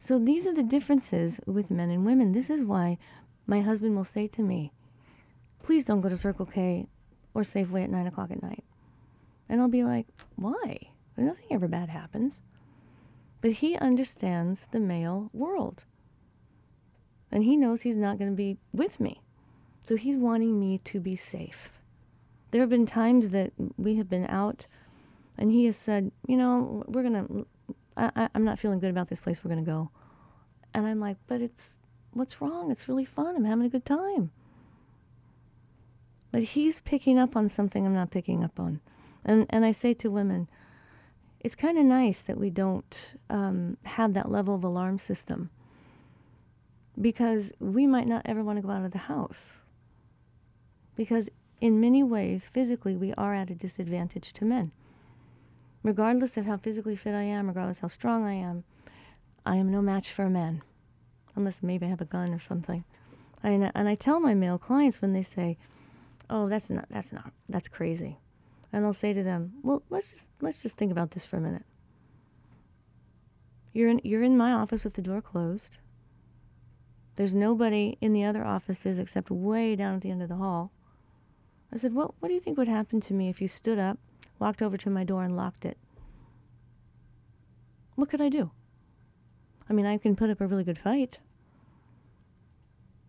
So 0.00 0.18
these 0.18 0.44
are 0.44 0.52
the 0.52 0.64
differences 0.64 1.38
with 1.46 1.70
men 1.70 1.88
and 1.88 2.04
women. 2.04 2.32
This 2.32 2.50
is 2.50 2.64
why 2.64 2.98
my 3.46 3.60
husband 3.60 3.94
will 3.94 4.02
say 4.02 4.26
to 4.26 4.42
me, 4.42 4.72
please 5.62 5.84
don't 5.84 6.00
go 6.00 6.08
to 6.08 6.16
Circle 6.16 6.46
K 6.46 6.88
or 7.32 7.42
Safeway 7.42 7.84
at 7.84 7.90
9 7.90 8.08
o'clock 8.08 8.32
at 8.32 8.42
night. 8.42 8.64
And 9.48 9.60
I'll 9.60 9.68
be 9.68 9.84
like, 9.84 10.08
why? 10.34 10.78
Nothing 11.16 11.46
ever 11.52 11.68
bad 11.68 11.90
happens. 11.90 12.40
But 13.40 13.52
he 13.52 13.76
understands 13.76 14.66
the 14.72 14.80
male 14.80 15.30
world. 15.32 15.84
And 17.36 17.44
he 17.44 17.54
knows 17.54 17.82
he's 17.82 17.96
not 17.96 18.18
going 18.18 18.30
to 18.30 18.34
be 18.34 18.56
with 18.72 18.98
me. 18.98 19.20
So 19.84 19.94
he's 19.94 20.16
wanting 20.16 20.58
me 20.58 20.78
to 20.84 20.98
be 20.98 21.16
safe. 21.16 21.68
There 22.50 22.62
have 22.62 22.70
been 22.70 22.86
times 22.86 23.28
that 23.28 23.52
we 23.76 23.96
have 23.96 24.08
been 24.08 24.26
out 24.30 24.66
and 25.36 25.52
he 25.52 25.66
has 25.66 25.76
said, 25.76 26.12
you 26.26 26.38
know, 26.38 26.82
we're 26.86 27.02
going 27.02 27.26
to, 27.26 27.46
I, 27.94 28.30
I'm 28.34 28.44
not 28.44 28.58
feeling 28.58 28.78
good 28.78 28.88
about 28.88 29.08
this 29.08 29.20
place, 29.20 29.44
we're 29.44 29.50
going 29.50 29.62
to 29.62 29.70
go. 29.70 29.90
And 30.72 30.86
I'm 30.86 30.98
like, 30.98 31.18
but 31.26 31.42
it's, 31.42 31.76
what's 32.12 32.40
wrong? 32.40 32.70
It's 32.70 32.88
really 32.88 33.04
fun. 33.04 33.36
I'm 33.36 33.44
having 33.44 33.66
a 33.66 33.68
good 33.68 33.84
time. 33.84 34.30
But 36.32 36.42
he's 36.42 36.80
picking 36.80 37.18
up 37.18 37.36
on 37.36 37.50
something 37.50 37.84
I'm 37.84 37.92
not 37.92 38.10
picking 38.10 38.44
up 38.44 38.58
on. 38.58 38.80
And, 39.26 39.44
and 39.50 39.66
I 39.66 39.72
say 39.72 39.92
to 39.92 40.10
women, 40.10 40.48
it's 41.40 41.54
kind 41.54 41.76
of 41.76 41.84
nice 41.84 42.22
that 42.22 42.38
we 42.38 42.48
don't 42.48 43.12
um, 43.28 43.76
have 43.82 44.14
that 44.14 44.30
level 44.30 44.54
of 44.54 44.64
alarm 44.64 44.96
system 44.96 45.50
because 47.00 47.52
we 47.58 47.86
might 47.86 48.06
not 48.06 48.22
ever 48.24 48.42
want 48.42 48.58
to 48.58 48.62
go 48.62 48.70
out 48.70 48.84
of 48.84 48.92
the 48.92 48.98
house. 48.98 49.58
Because 50.96 51.28
in 51.60 51.80
many 51.80 52.02
ways, 52.02 52.48
physically, 52.48 52.96
we 52.96 53.12
are 53.14 53.34
at 53.34 53.50
a 53.50 53.54
disadvantage 53.54 54.32
to 54.34 54.44
men. 54.44 54.72
Regardless 55.82 56.36
of 56.36 56.46
how 56.46 56.56
physically 56.56 56.96
fit 56.96 57.14
I 57.14 57.22
am, 57.22 57.48
regardless 57.48 57.80
how 57.80 57.88
strong 57.88 58.24
I 58.24 58.34
am, 58.34 58.64
I 59.44 59.56
am 59.56 59.70
no 59.70 59.80
match 59.80 60.10
for 60.10 60.24
a 60.24 60.30
man, 60.30 60.62
unless 61.34 61.62
maybe 61.62 61.86
I 61.86 61.90
have 61.90 62.00
a 62.00 62.06
gun 62.06 62.34
or 62.34 62.40
something. 62.40 62.84
And, 63.42 63.70
and 63.74 63.88
I 63.88 63.94
tell 63.94 64.18
my 64.18 64.34
male 64.34 64.58
clients 64.58 65.00
when 65.00 65.12
they 65.12 65.22
say, 65.22 65.56
"Oh, 66.28 66.48
that's 66.48 66.68
not 66.68 66.86
that's 66.90 67.12
not 67.12 67.30
that's 67.48 67.68
crazy," 67.68 68.18
and 68.72 68.84
I'll 68.84 68.92
say 68.92 69.12
to 69.12 69.22
them, 69.22 69.52
"Well, 69.62 69.82
let's 69.88 70.10
just 70.10 70.28
let's 70.40 70.60
just 70.62 70.76
think 70.76 70.90
about 70.90 71.12
this 71.12 71.24
for 71.24 71.36
a 71.36 71.40
minute. 71.40 71.64
You're 73.72 73.90
in 73.90 74.00
you're 74.02 74.22
in 74.22 74.36
my 74.36 74.52
office 74.52 74.82
with 74.82 74.94
the 74.94 75.02
door 75.02 75.20
closed. 75.20 75.78
There's 77.16 77.34
nobody 77.34 77.96
in 78.00 78.12
the 78.12 78.24
other 78.24 78.44
offices 78.44 78.98
except 78.98 79.30
way 79.30 79.74
down 79.74 79.96
at 79.96 80.02
the 80.02 80.10
end 80.10 80.22
of 80.22 80.28
the 80.28 80.36
hall." 80.36 80.70
I 81.72 81.78
said, 81.78 81.94
"What 81.94 82.14
what 82.20 82.28
do 82.28 82.34
you 82.34 82.40
think 82.40 82.56
would 82.58 82.68
happen 82.68 83.00
to 83.00 83.14
me 83.14 83.28
if 83.28 83.40
you 83.40 83.48
stood 83.48 83.78
up, 83.78 83.98
walked 84.38 84.62
over 84.62 84.76
to 84.76 84.90
my 84.90 85.04
door 85.04 85.24
and 85.24 85.34
locked 85.34 85.64
it? 85.64 85.78
What 87.94 88.08
could 88.08 88.20
I 88.20 88.28
do? 88.28 88.50
I 89.68 89.72
mean, 89.72 89.86
I 89.86 89.98
can 89.98 90.14
put 90.14 90.30
up 90.30 90.40
a 90.40 90.46
really 90.46 90.64
good 90.64 90.78
fight." 90.78 91.18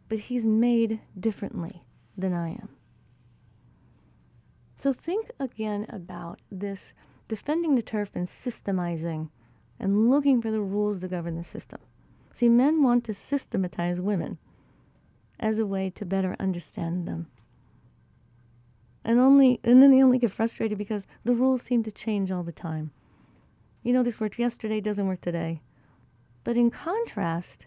But 0.10 0.20
he's 0.20 0.48
made 0.48 1.02
differently 1.20 1.84
than 2.18 2.34
I 2.34 2.52
am. 2.52 2.70
So 4.76 4.94
think 4.94 5.32
again 5.40 5.86
about 5.90 6.40
this 6.50 6.94
defending 7.28 7.76
the 7.76 7.82
turf 7.82 8.16
and 8.16 8.28
systemizing 8.28 9.30
and 9.80 10.10
looking 10.10 10.42
for 10.42 10.50
the 10.50 10.62
rules 10.62 11.02
that 11.02 11.10
govern 11.10 11.36
the 11.36 11.44
system. 11.44 11.80
See, 12.38 12.50
men 12.50 12.84
want 12.84 13.04
to 13.06 13.16
systematize 13.16 14.00
women 14.00 14.38
as 15.40 15.58
a 15.58 15.66
way 15.66 15.90
to 15.90 16.06
better 16.06 16.36
understand 16.40 17.08
them. 17.08 17.32
And 19.04 19.18
only 19.20 19.60
and 19.64 19.82
then 19.82 19.90
they 19.90 20.04
only 20.04 20.20
get 20.20 20.30
frustrated 20.30 20.78
because 20.78 21.08
the 21.24 21.34
rules 21.34 21.64
seem 21.64 21.82
to 21.82 21.92
change 21.92 22.30
all 22.30 22.44
the 22.44 22.52
time. 22.52 22.92
You 23.82 23.92
know, 23.92 24.04
this 24.04 24.20
worked 24.20 24.38
yesterday, 24.38 24.80
doesn't 24.80 25.08
work 25.08 25.20
today. 25.20 25.62
But 26.44 26.58
in 26.58 26.70
contrast, 26.70 27.66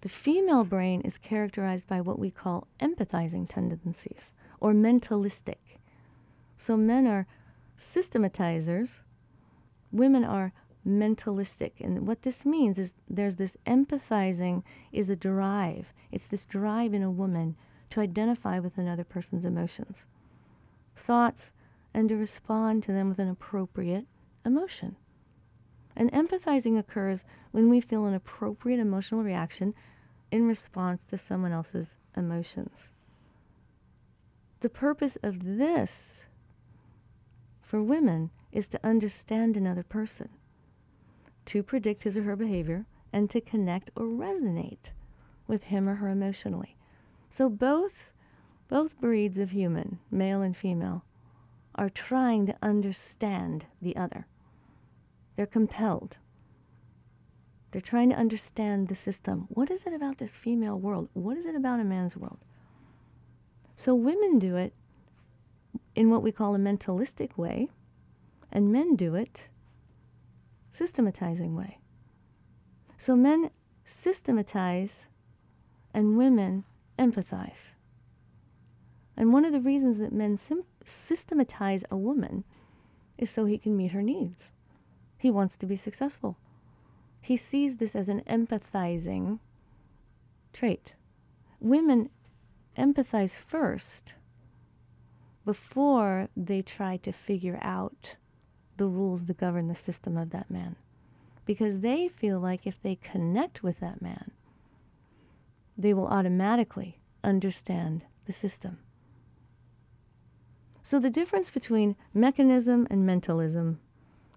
the 0.00 0.08
female 0.08 0.64
brain 0.64 1.02
is 1.02 1.18
characterized 1.18 1.86
by 1.86 2.00
what 2.00 2.18
we 2.18 2.30
call 2.30 2.66
empathizing 2.80 3.46
tendencies 3.46 4.32
or 4.58 4.72
mentalistic. 4.72 5.76
So 6.56 6.78
men 6.78 7.06
are 7.06 7.26
systematizers, 7.76 9.02
women 9.92 10.24
are 10.24 10.54
mentalistic. 10.88 11.72
And 11.80 12.06
what 12.06 12.22
this 12.22 12.44
means 12.44 12.78
is 12.78 12.94
there's 13.08 13.36
this 13.36 13.56
empathizing 13.66 14.62
is 14.90 15.08
a 15.08 15.16
drive. 15.16 15.92
It's 16.10 16.26
this 16.26 16.44
drive 16.44 16.94
in 16.94 17.02
a 17.02 17.10
woman 17.10 17.56
to 17.90 18.00
identify 18.00 18.58
with 18.58 18.78
another 18.78 19.04
person's 19.04 19.44
emotions, 19.44 20.06
thoughts, 20.96 21.52
and 21.94 22.08
to 22.08 22.16
respond 22.16 22.82
to 22.82 22.92
them 22.92 23.08
with 23.08 23.18
an 23.18 23.28
appropriate 23.28 24.06
emotion. 24.44 24.96
And 25.96 26.12
empathizing 26.12 26.78
occurs 26.78 27.24
when 27.50 27.68
we 27.68 27.80
feel 27.80 28.06
an 28.06 28.14
appropriate 28.14 28.78
emotional 28.78 29.22
reaction 29.22 29.74
in 30.30 30.46
response 30.46 31.04
to 31.04 31.18
someone 31.18 31.52
else's 31.52 31.96
emotions. 32.16 32.90
The 34.60 34.68
purpose 34.68 35.16
of 35.22 35.44
this 35.44 36.26
for 37.62 37.82
women 37.82 38.30
is 38.52 38.68
to 38.68 38.80
understand 38.84 39.56
another 39.56 39.82
person, 39.82 40.28
to 41.48 41.62
predict 41.62 42.02
his 42.02 42.16
or 42.16 42.24
her 42.24 42.36
behavior, 42.36 42.84
and 43.12 43.30
to 43.30 43.40
connect 43.40 43.90
or 43.96 44.04
resonate 44.04 44.92
with 45.46 45.64
him 45.64 45.88
or 45.88 45.96
her 45.96 46.08
emotionally. 46.08 46.76
So 47.30 47.48
both 47.48 48.12
both 48.68 49.00
breeds 49.00 49.38
of 49.38 49.50
human, 49.50 49.98
male 50.10 50.42
and 50.42 50.54
female, 50.54 51.04
are 51.74 51.88
trying 51.88 52.44
to 52.46 52.56
understand 52.60 53.64
the 53.80 53.96
other. 53.96 54.26
They're 55.36 55.46
compelled. 55.46 56.18
They're 57.70 57.80
trying 57.80 58.10
to 58.10 58.16
understand 58.16 58.88
the 58.88 58.94
system. 58.94 59.46
What 59.48 59.70
is 59.70 59.86
it 59.86 59.94
about 59.94 60.18
this 60.18 60.36
female 60.36 60.78
world? 60.78 61.08
What 61.14 61.38
is 61.38 61.46
it 61.46 61.54
about 61.54 61.80
a 61.80 61.84
man's 61.84 62.14
world? 62.14 62.38
So 63.74 63.94
women 63.94 64.38
do 64.38 64.56
it 64.56 64.74
in 65.94 66.10
what 66.10 66.22
we 66.22 66.32
call 66.32 66.54
a 66.54 66.58
mentalistic 66.58 67.38
way, 67.38 67.68
and 68.52 68.70
men 68.70 68.96
do 68.96 69.14
it 69.14 69.48
systematizing 70.78 71.56
way. 71.56 71.78
So 72.96 73.16
men 73.16 73.50
systematize 73.84 75.08
and 75.92 76.16
women 76.16 76.64
empathize. 76.96 77.72
And 79.16 79.32
one 79.32 79.44
of 79.44 79.52
the 79.52 79.60
reasons 79.60 79.98
that 79.98 80.12
men 80.12 80.38
sim- 80.38 80.62
systematize 80.84 81.84
a 81.90 81.96
woman 81.96 82.44
is 83.16 83.28
so 83.28 83.44
he 83.44 83.58
can 83.58 83.76
meet 83.76 83.90
her 83.90 84.02
needs. 84.02 84.52
He 85.16 85.32
wants 85.32 85.56
to 85.56 85.66
be 85.66 85.74
successful. 85.74 86.36
He 87.20 87.36
sees 87.36 87.76
this 87.76 87.96
as 87.96 88.08
an 88.08 88.22
empathizing 88.28 89.40
trait. 90.52 90.94
Women 91.58 92.10
empathize 92.76 93.36
first 93.36 94.14
before 95.44 96.28
they 96.36 96.62
try 96.62 96.98
to 96.98 97.10
figure 97.10 97.58
out 97.60 98.14
the 98.78 98.86
rules 98.86 99.24
that 99.26 99.36
govern 99.36 99.68
the 99.68 99.74
system 99.74 100.16
of 100.16 100.30
that 100.30 100.50
man. 100.50 100.76
Because 101.44 101.80
they 101.80 102.08
feel 102.08 102.40
like 102.40 102.66
if 102.66 102.80
they 102.82 102.96
connect 102.96 103.62
with 103.62 103.80
that 103.80 104.02
man, 104.02 104.30
they 105.76 105.94
will 105.94 106.08
automatically 106.08 106.98
understand 107.22 108.04
the 108.26 108.32
system. 108.32 108.78
So 110.82 110.98
the 110.98 111.10
difference 111.10 111.50
between 111.50 111.96
mechanism 112.14 112.86
and 112.90 113.04
mentalism 113.04 113.80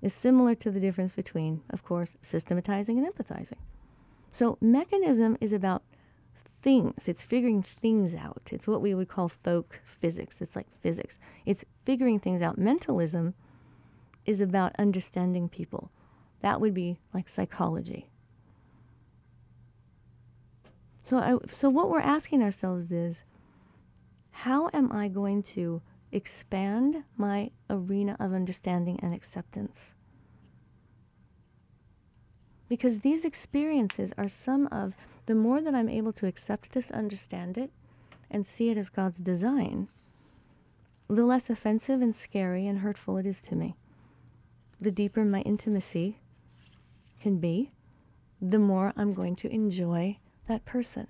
is 0.02 0.14
similar 0.14 0.56
to 0.56 0.72
the 0.72 0.80
difference 0.80 1.14
between, 1.14 1.62
of 1.70 1.84
course, 1.84 2.16
systematizing 2.22 2.98
and 2.98 3.08
empathizing. 3.08 3.60
So 4.32 4.58
mechanism 4.60 5.38
is 5.40 5.54
about 5.54 5.84
things. 6.62 7.08
It's 7.08 7.24
figuring 7.24 7.64
things 7.64 8.14
out. 8.14 8.50
It's 8.52 8.68
what 8.68 8.82
we 8.82 8.94
would 8.94 9.08
call 9.08 9.30
folk 9.30 9.82
physics. 9.86 10.42
It's 10.42 10.56
like 10.56 10.68
physics. 10.82 11.20
It's 11.46 11.66
figuring 11.86 12.20
things 12.20 12.42
out. 12.42 12.58
Mentalism 12.58 13.34
is 14.26 14.42
about 14.42 14.76
understanding 14.78 15.50
people. 15.50 15.92
That 16.42 16.60
would 16.60 16.74
be 16.74 17.00
like 17.14 17.30
psychology. 17.30 18.10
So, 21.04 21.18
I, 21.18 21.38
so 21.48 21.70
what 21.70 21.90
we're 21.90 22.00
asking 22.00 22.44
ourselves 22.44 22.92
is, 22.92 23.24
how 24.32 24.70
am 24.74 24.92
I 24.92 25.08
going 25.08 25.44
to 25.44 25.82
expand 26.12 27.04
my 27.18 27.52
arena 27.70 28.16
of 28.20 28.34
understanding 28.34 29.00
and 29.02 29.14
acceptance? 29.14 29.94
Because 32.70 33.00
these 33.00 33.26
experiences 33.26 34.14
are 34.18 34.30
some 34.30 34.68
of 34.72 34.94
the 35.26 35.36
more 35.36 35.62
that 35.62 35.76
I'm 35.76 35.90
able 35.90 36.14
to 36.14 36.28
accept 36.28 36.72
this, 36.72 36.90
understand 36.92 37.58
it, 37.58 37.72
and 38.30 38.48
see 38.48 38.70
it 38.70 38.78
as 38.78 38.90
God's 38.90 39.18
design, 39.18 39.90
the 41.10 41.26
less 41.26 41.50
offensive 41.50 42.02
and 42.02 42.16
scary 42.16 42.66
and 42.66 42.80
hurtful 42.80 43.18
it 43.18 43.26
is 43.26 43.42
to 43.42 43.56
me. 43.56 43.76
The 44.82 44.92
deeper 44.92 45.24
my 45.24 45.42
intimacy 45.42 46.18
can 47.22 47.38
be, 47.38 47.72
the 48.42 48.58
more 48.58 48.94
I'm 48.98 49.14
going 49.14 49.36
to 49.38 49.54
enjoy 49.54 50.18
that 50.48 50.66
person. 50.66 51.08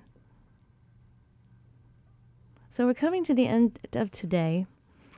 So 2.70 2.86
we're 2.86 2.94
coming 2.94 3.24
to 3.24 3.34
the 3.34 3.48
end 3.48 3.80
of 3.94 4.12
today. 4.12 4.66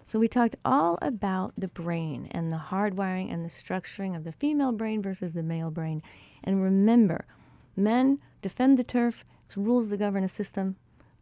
So 0.06 0.20
we 0.20 0.28
talked 0.28 0.56
all 0.64 1.00
about 1.02 1.54
the 1.58 1.68
brain 1.68 2.28
and 2.30 2.52
the 2.52 2.62
hardwiring 2.70 3.34
and 3.34 3.44
the 3.44 3.50
structuring 3.50 4.16
of 4.16 4.24
the 4.24 4.32
female 4.32 4.72
brain 4.72 5.02
versus 5.02 5.34
the 5.34 5.42
male 5.42 5.72
brain. 5.72 6.04
And 6.44 6.62
remember, 6.62 7.26
men 7.76 8.20
defend 8.44 8.78
the 8.78 8.84
turf, 8.84 9.26
it's 9.46 9.58
rules 9.58 9.90
that 9.90 9.98
govern 9.98 10.24
a 10.24 10.30
system. 10.30 10.76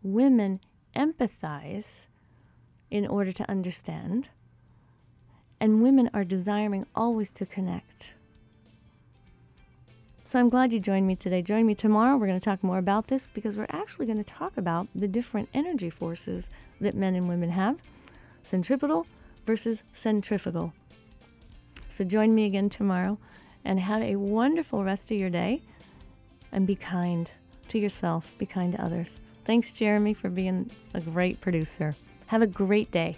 Women 0.04 0.60
empathize 0.96 2.08
in 2.90 3.08
order 3.08 3.32
to 3.32 3.50
understand. 3.50 4.30
And 5.62 5.82
women 5.82 6.10
are 6.14 6.26
desiring 6.26 6.86
always 6.96 7.30
to 7.32 7.46
connect. 7.46 8.16
So 10.26 10.40
I'm 10.40 10.50
glad 10.50 10.74
you 10.74 10.80
joined 10.80 11.06
me 11.06 11.16
today. 11.16 11.42
Join 11.44 11.68
me 11.68 11.76
tomorrow. 11.76 12.18
We're 12.18 12.26
going 12.26 12.40
to 12.40 12.44
talk 12.44 12.64
more 12.64 12.80
about 12.80 13.10
this 13.10 13.28
because 13.34 13.58
we're 13.58 13.68
actually 13.70 14.08
going 14.08 14.18
to 14.18 14.24
talk 14.24 14.58
about 14.58 14.88
the 14.96 15.08
different 15.08 15.50
energy 15.54 15.90
forces 15.90 16.50
that 16.80 16.96
men 16.96 17.16
and 17.16 17.30
women 17.30 17.52
have 17.52 17.78
centripetal 18.42 19.06
versus 19.46 19.84
centrifugal. 19.94 20.74
So 21.90 22.06
join 22.06 22.34
me 22.34 22.46
again 22.46 22.70
tomorrow 22.70 23.20
and 23.64 23.80
have 23.80 24.02
a 24.02 24.16
wonderful 24.16 24.84
rest 24.84 25.12
of 25.12 25.18
your 25.18 25.30
day 25.30 25.62
and 26.52 26.66
be 26.66 26.76
kind 26.76 27.30
to 27.68 27.78
yourself, 27.78 28.36
be 28.40 28.48
kind 28.48 28.74
to 28.74 28.84
others. 28.84 29.20
Thanks, 29.46 29.74
Jeremy, 29.74 30.16
for 30.16 30.30
being 30.30 30.72
a 30.96 31.02
great 31.02 31.40
producer. 31.40 31.96
Have 32.28 32.42
a 32.42 32.48
great 32.48 32.90
day. 32.90 33.18